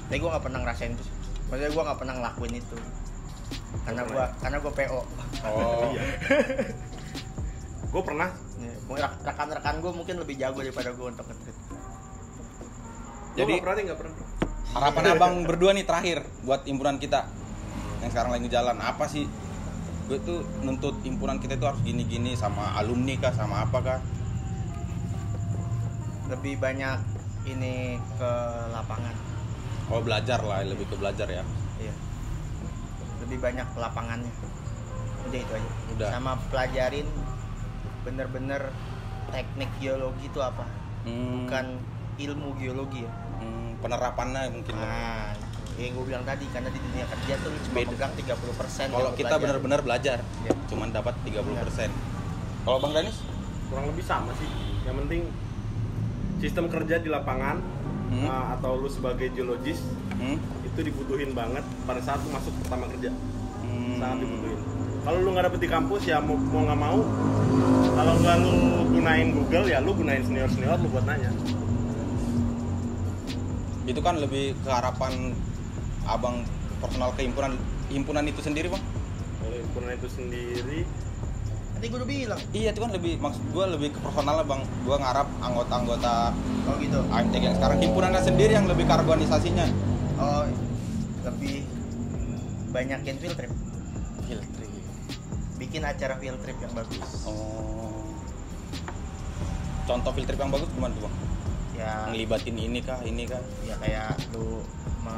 tapi 0.08 0.18
gue 0.22 0.30
nggak 0.30 0.46
pernah 0.46 0.60
ngerasain 0.64 0.94
itu 0.94 1.06
maksudnya 1.50 1.72
gue 1.74 1.84
nggak 1.84 2.00
pernah 2.00 2.14
ngelakuin 2.16 2.54
itu. 2.64 2.78
Karena 3.84 4.02
gue 4.08 4.26
karena 4.40 4.58
gue 4.64 4.72
PO 4.72 5.02
oh. 5.44 5.90
Iya. 5.92 6.04
gue 7.94 8.02
pernah 8.02 8.30
rekan-rekan 9.00 9.76
gue 9.80 9.92
mungkin 9.92 10.16
lebih 10.20 10.36
jago 10.38 10.60
daripada 10.60 10.90
gue 10.92 11.08
untuk 11.08 11.26
nge-treat 11.26 11.58
Jadi 13.34 13.40
Jadi- 13.40 13.50
nggak 13.50 13.62
pernah 13.64 13.76
nih, 13.76 13.84
nggak 13.90 14.00
pernah. 14.00 14.16
harapan 14.74 15.04
abang 15.10 15.34
berdua 15.46 15.72
nih 15.74 15.86
terakhir 15.86 16.18
buat 16.42 16.62
himpunan 16.66 16.98
kita 16.98 17.26
yang 18.02 18.10
sekarang 18.10 18.32
lagi 18.34 18.48
jalan 18.48 18.78
apa 18.78 19.06
sih? 19.08 19.26
Gue 20.06 20.20
tuh 20.20 20.44
nuntut 20.62 21.00
himpunan 21.02 21.40
kita 21.40 21.56
itu 21.56 21.66
harus 21.66 21.80
gini-gini 21.82 22.36
sama 22.36 22.76
alumni 22.76 23.16
kah 23.18 23.32
sama 23.32 23.64
apa 23.64 23.78
kah? 23.80 24.00
Lebih 26.30 26.60
banyak 26.60 26.98
ini 27.46 27.96
ke 28.18 28.32
lapangan. 28.72 29.16
Oh 29.88 30.00
belajar 30.00 30.40
lah 30.42 30.64
lebih 30.64 30.88
ke 30.88 30.96
belajar 30.96 31.28
ya? 31.28 31.44
Iya. 31.80 31.94
Lebih 33.24 33.38
banyak 33.40 33.68
ke 33.68 33.80
lapangannya. 33.80 34.34
Udah 35.24 35.40
itu 35.40 35.52
aja. 35.56 35.70
Udah. 35.96 36.10
sama 36.12 36.34
pelajarin 36.52 37.08
bener-bener 38.04 38.62
teknik 39.30 39.72
geologi 39.80 40.28
itu 40.28 40.40
apa 40.40 40.66
Hmm, 41.04 41.44
bukan 41.44 41.66
ilmu 42.16 42.56
geologi 42.56 43.04
ya 43.04 43.12
hmm, 43.44 43.84
penerapannya 43.84 44.56
mungkin 44.56 44.72
nah 44.72 45.36
yang 45.76 46.00
gue 46.00 46.06
bilang 46.08 46.24
tadi 46.24 46.48
karena 46.48 46.72
di 46.72 46.80
dunia 46.80 47.04
kerja 47.04 47.34
tuh 47.44 47.52
cuma 47.68 47.76
Beda. 47.76 47.92
pegang 47.92 48.14
30% 48.16 48.88
kalau 48.88 49.12
yang 49.12 49.12
lu 49.12 49.20
kita 49.20 49.36
benar-benar 49.36 49.80
belajar 49.84 50.18
Iya. 50.48 50.54
cuman 50.72 50.96
dapat 50.96 51.12
30% 51.28 51.92
kalau 52.64 52.78
bang 52.80 52.94
Danis 52.96 53.18
Kurang 53.68 53.90
lebih 53.90 54.06
sama 54.06 54.30
sih. 54.38 54.46
Yang 54.86 54.96
penting 55.02 55.22
sistem 56.38 56.66
kerja 56.70 57.02
di 57.02 57.10
lapangan 57.10 57.58
Hmm. 58.04 58.30
uh, 58.30 58.54
atau 58.54 58.78
lu 58.78 58.86
sebagai 58.86 59.34
geologis 59.34 59.82
hmm? 60.14 60.38
itu 60.62 60.80
dibutuhin 60.86 61.34
banget 61.34 61.66
pada 61.82 61.98
saat 61.98 62.22
lu 62.22 62.30
masuk 62.30 62.54
pertama 62.62 62.86
kerja. 62.86 63.10
Hmm. 63.66 63.98
Sangat 63.98 64.22
dibutuhin. 64.22 64.53
Kalau 65.04 65.20
lu 65.20 65.30
nggak 65.36 65.52
dapet 65.52 65.60
di 65.60 65.70
kampus 65.70 66.08
ya 66.08 66.24
mau 66.24 66.40
mau 66.40 66.64
nggak 66.64 66.80
mau. 66.80 67.00
Kalau 67.94 68.14
nggak 68.24 68.36
lu 68.40 68.54
gunain 68.96 69.28
Google 69.36 69.66
ya 69.68 69.78
lu 69.84 69.92
gunain 69.92 70.24
senior 70.24 70.48
senior 70.48 70.80
lu 70.80 70.88
buat 70.92 71.04
nanya. 71.04 71.32
itu 73.84 74.00
kan 74.00 74.16
lebih 74.16 74.56
ke 74.64 74.72
harapan 74.72 75.36
abang 76.08 76.48
personal 76.80 77.12
ke 77.20 77.28
himpunan 77.28 77.60
himpunan 77.92 78.24
itu 78.24 78.40
sendiri 78.40 78.72
bang. 78.72 78.80
Kalau 79.44 79.56
himpunan 79.60 79.92
itu 79.92 80.08
sendiri 80.08 80.88
tadi 81.76 81.86
gue 81.92 82.00
udah 82.00 82.08
bilang. 82.08 82.40
Iya 82.56 82.72
itu 82.72 82.80
kan 82.80 82.92
lebih 82.96 83.20
maksud 83.20 83.44
gue 83.44 83.66
lebih 83.76 83.92
ke 83.92 84.00
personal 84.00 84.40
lah 84.40 84.48
bang. 84.48 84.64
Gue 84.88 84.96
ngarap 84.96 85.28
anggota-anggota 85.44 86.32
oh 86.64 86.76
gitu. 86.80 87.00
AMTG 87.12 87.44
yang 87.44 87.58
sekarang. 87.60 87.78
Himpunannya 87.84 88.22
sendiri 88.24 88.56
yang 88.56 88.72
lebih 88.72 88.88
ke 88.88 88.94
organisasinya 88.96 89.68
oh 90.24 90.48
lebih 91.28 91.68
trip 92.72 93.18
field 93.20 93.36
trip 93.36 93.52
bikin 95.64 95.82
acara 95.88 96.20
field 96.20 96.40
trip 96.44 96.60
yang 96.60 96.74
bagus. 96.76 97.24
Oh. 97.24 98.04
Contoh 99.88 100.12
field 100.12 100.28
trip 100.28 100.40
yang 100.44 100.52
bagus 100.52 100.68
gimana 100.76 100.92
tuh 100.92 101.08
bang? 101.08 101.16
Ya. 101.80 101.94
Ngelibatin 102.12 102.56
ini 102.60 102.80
kah 102.84 103.00
ini 103.08 103.24
kah? 103.24 103.40
Ya 103.64 103.80
kayak 103.80 104.20
lu 104.36 104.60
me 105.08 105.18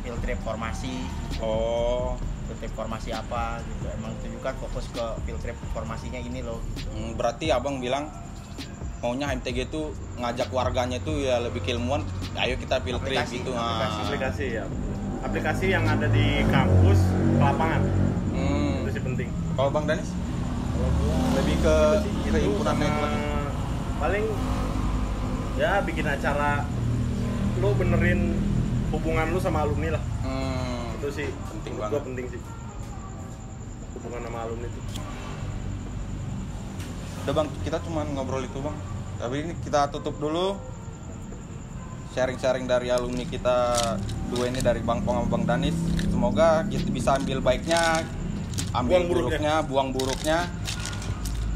field 0.00 0.20
trip 0.24 0.40
formasi. 0.40 1.04
Oh. 1.44 2.16
Field 2.48 2.58
trip 2.64 2.72
formasi 2.72 3.12
apa 3.12 3.60
gitu. 3.68 3.84
Emang 3.92 4.16
tunjukkan 4.24 4.54
fokus 4.64 4.88
ke 4.88 5.04
field 5.28 5.40
trip 5.44 5.56
formasinya 5.76 6.16
ini 6.16 6.40
loh 6.40 6.64
gitu. 6.72 6.88
Hmm, 6.96 7.12
berarti 7.12 7.52
abang 7.52 7.84
bilang 7.84 8.08
maunya 9.04 9.28
HMTG 9.28 9.68
itu 9.68 9.92
ngajak 10.16 10.48
warganya 10.54 10.96
itu 11.02 11.26
ya 11.26 11.42
lebih 11.42 11.58
keilmuan 11.66 12.06
ayo 12.38 12.54
kita 12.54 12.78
field 12.80 13.02
trip 13.02 13.18
Aplikasi, 13.18 13.44
gitu. 13.44 13.50
aplikasi, 13.52 13.98
ah. 14.00 14.04
aplikasi 14.08 14.46
ya. 14.56 14.64
Aplikasi 15.22 15.66
yang 15.70 15.84
ada 15.86 16.06
di 16.10 16.42
kampus 16.50 16.98
ke 17.38 17.42
lapangan 17.42 18.11
kalau 19.52 19.70
bang 19.70 19.84
Danis 19.86 20.10
lebih 21.32 21.56
ke 21.58 21.76
Itu 21.94 22.08
sih, 22.08 22.30
ke 22.30 22.38
itu 22.38 22.46
himpunannya 22.48 22.82
sama 22.82 22.92
itu 22.92 23.02
lagi. 23.02 23.20
paling 23.96 24.24
ya 25.54 25.72
bikin 25.80 26.06
acara 26.06 26.50
lu 27.56 27.68
benerin 27.72 28.20
hubungan 28.90 29.26
lu 29.28 29.38
sama 29.38 29.62
alumni 29.62 29.94
lah 29.94 30.04
Hmm. 30.22 30.94
itu 30.96 31.08
sih 31.12 31.28
Penting 31.28 31.74
banget. 31.76 31.92
gua 31.92 32.02
penting 32.02 32.26
sih 32.28 32.40
hubungan 33.92 34.20
sama 34.22 34.38
alumni 34.42 34.66
itu 34.66 34.80
Udah 37.22 37.34
bang, 37.36 37.48
kita 37.62 37.78
cuma 37.80 38.02
ngobrol 38.04 38.42
itu 38.42 38.58
bang. 38.58 38.74
Tapi 39.14 39.34
ini 39.40 39.54
kita 39.56 39.86
tutup 39.88 40.18
dulu 40.18 40.58
sharing-sharing 42.10 42.66
dari 42.66 42.90
alumni 42.90 43.22
kita 43.22 43.70
dua 44.28 44.50
ini 44.50 44.58
dari 44.58 44.82
Bang 44.82 45.00
Pong 45.00 45.16
sama 45.16 45.28
Bang 45.30 45.44
Danis. 45.46 45.78
Semoga 46.02 46.66
kita 46.66 46.90
bisa 46.90 47.14
ambil 47.14 47.38
baiknya, 47.38 48.02
ambil 48.72 49.04
Buang 49.04 49.06
buruknya. 49.08 49.28
buruknya, 49.38 49.54
buang 49.68 49.88
buruknya. 49.92 50.38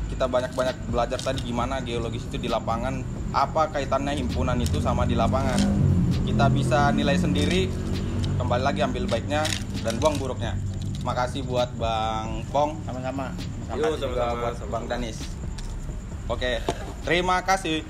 Kita 0.07 0.25
banyak-banyak 0.31 0.77
belajar 0.89 1.19
tadi 1.21 1.41
gimana 1.45 1.83
geologis 1.83 2.25
itu 2.25 2.41
di 2.41 2.49
lapangan, 2.49 3.05
apa 3.37 3.69
kaitannya 3.75 4.17
himpunan 4.17 4.57
itu 4.61 4.81
sama 4.81 5.05
di 5.05 5.13
lapangan. 5.13 5.61
Kita 6.25 6.47
bisa 6.49 6.89
nilai 6.95 7.19
sendiri, 7.19 7.69
kembali 8.39 8.63
lagi 8.63 8.81
ambil 8.81 9.05
baiknya 9.11 9.45
dan 9.85 9.99
buang 10.01 10.17
buruknya. 10.17 10.57
Makasih 11.05 11.45
buat 11.45 11.71
Bang 11.77 12.43
Pong 12.51 12.83
sama-sama 12.83 13.31
Terima 13.67 13.79
Yo, 13.83 13.87
kasih 13.99 14.07
juga 14.07 14.25
buat 14.39 14.55
sama-sama. 14.55 14.73
Bang 14.73 14.85
Danis. 14.87 15.19
Oke, 16.31 16.63
terima 17.03 17.37
kasih. 17.43 17.83